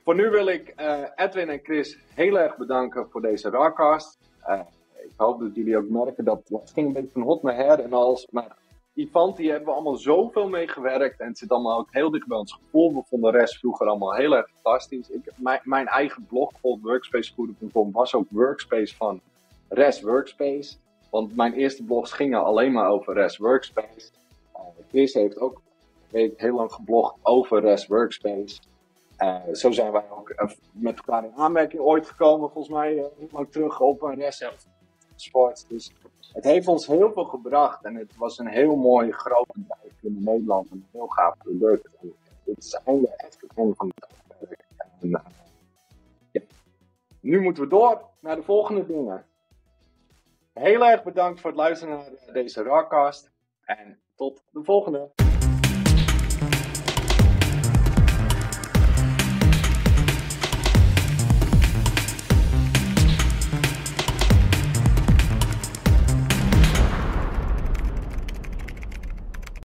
Voor 0.04 0.16
nu 0.16 0.30
wil 0.30 0.48
ik 0.48 0.68
eh, 0.68 1.04
Edwin 1.16 1.50
en 1.50 1.60
Chris 1.64 2.00
heel 2.14 2.40
erg 2.40 2.58
bedanken 2.58 3.10
voor 3.10 3.22
deze 3.22 3.50
Rawcast. 3.50 4.18
Eh, 4.42 4.60
ik 5.04 5.14
hoop 5.16 5.40
dat 5.40 5.56
jullie 5.56 5.78
ook 5.78 5.90
merken 5.90 6.26
dat 6.26 6.42
het 6.50 6.72
ging 6.74 6.88
een 6.88 6.94
beetje 6.94 7.12
van 7.12 7.22
hot 7.22 7.44
naar 7.44 7.56
her 7.56 7.80
en 7.80 7.94
alles. 7.94 8.28
Maar 8.32 8.58
Ivanti 8.96 9.50
hebben 9.50 9.68
we 9.68 9.74
allemaal 9.74 9.96
zoveel 9.96 10.50
mee 10.50 10.68
gewerkt. 10.68 11.20
En 11.20 11.28
het 11.28 11.38
zit 11.38 11.50
allemaal 11.50 11.80
ook 11.80 11.88
heel 11.92 12.12
dicht 12.12 12.28
bij 12.28 12.38
ons 12.38 12.54
gevoel. 12.54 12.94
We 12.94 13.02
vonden 13.06 13.32
de 13.32 13.38
rest 13.38 13.58
vroeger 13.58 13.88
allemaal 13.88 14.14
heel 14.14 14.36
erg 14.36 14.50
fantastisch. 14.50 15.10
Ik, 15.10 15.32
mijn, 15.36 15.60
mijn 15.64 15.88
eigen 15.88 16.26
blog, 16.26 16.52
workspacegoeden.com, 16.62 17.92
was 17.92 18.14
ook 18.14 18.28
workspace 18.30 18.96
van 18.96 19.22
Rest 19.70 20.02
Workspace. 20.02 20.76
Want 21.10 21.36
mijn 21.36 21.54
eerste 21.54 21.84
blogs 21.84 22.12
gingen 22.12 22.44
alleen 22.44 22.72
maar 22.72 22.90
over 22.90 23.14
Rest 23.14 23.38
Workspace. 23.38 24.10
Chris 24.90 25.14
heeft 25.14 25.40
ook 25.40 25.62
weet 26.10 26.40
heel 26.40 26.56
lang 26.56 26.72
geblogd 26.72 27.16
over 27.22 27.62
Rest 27.62 27.88
Workspace. 27.88 28.60
Uh, 29.18 29.38
zo 29.52 29.72
zijn 29.72 29.92
wij 29.92 30.04
ook 30.10 30.30
uh, 30.30 30.50
met 30.72 30.98
elkaar 30.98 31.24
in 31.24 31.36
aanmerking 31.36 31.82
ooit 31.82 32.08
gekomen, 32.08 32.52
volgens 32.52 32.74
mij, 32.74 32.94
uh, 32.94 33.06
lang 33.32 33.52
terug 33.52 33.80
op 33.80 34.04
uh, 34.04 34.16
Rest 34.16 34.52
Sports. 35.16 35.68
Dus 35.68 35.92
het 36.36 36.44
heeft 36.44 36.68
ons 36.68 36.88
heel 36.88 37.12
veel 37.12 37.24
gebracht 37.24 37.84
en 37.84 37.96
het 37.96 38.18
was 38.18 38.38
een 38.38 38.48
heel 38.48 38.76
mooi 38.76 39.12
groot 39.12 39.48
bedrijf 39.54 39.94
in 40.02 40.18
Nederland. 40.20 40.72
Een 40.72 40.86
heel 40.92 41.08
gaaf 41.08 41.38
product. 41.38 41.90
En 42.02 42.14
het 42.44 42.58
is 42.58 42.80
einde 42.86 43.14
echt 43.18 43.42
het 43.42 43.52
einde 43.56 43.76
van 43.76 43.92
het 43.96 44.10
tijdperk. 44.28 44.66
En, 44.78 45.10
uh, 45.10 45.20
ja. 46.32 46.42
Nu 47.20 47.42
moeten 47.42 47.64
we 47.64 47.70
door 47.70 48.02
naar 48.20 48.36
de 48.36 48.44
volgende 48.44 48.86
dingen. 48.86 49.26
Heel 50.54 50.86
erg 50.86 51.04
bedankt 51.04 51.42
voor 51.42 51.50
het 51.50 51.60
luisteren 51.60 51.96
naar 51.96 52.34
deze 52.34 52.64
Rawcast. 52.64 53.32
En 53.66 54.00
tot 54.16 54.44
de 54.52 54.64
volgende. 54.64 55.25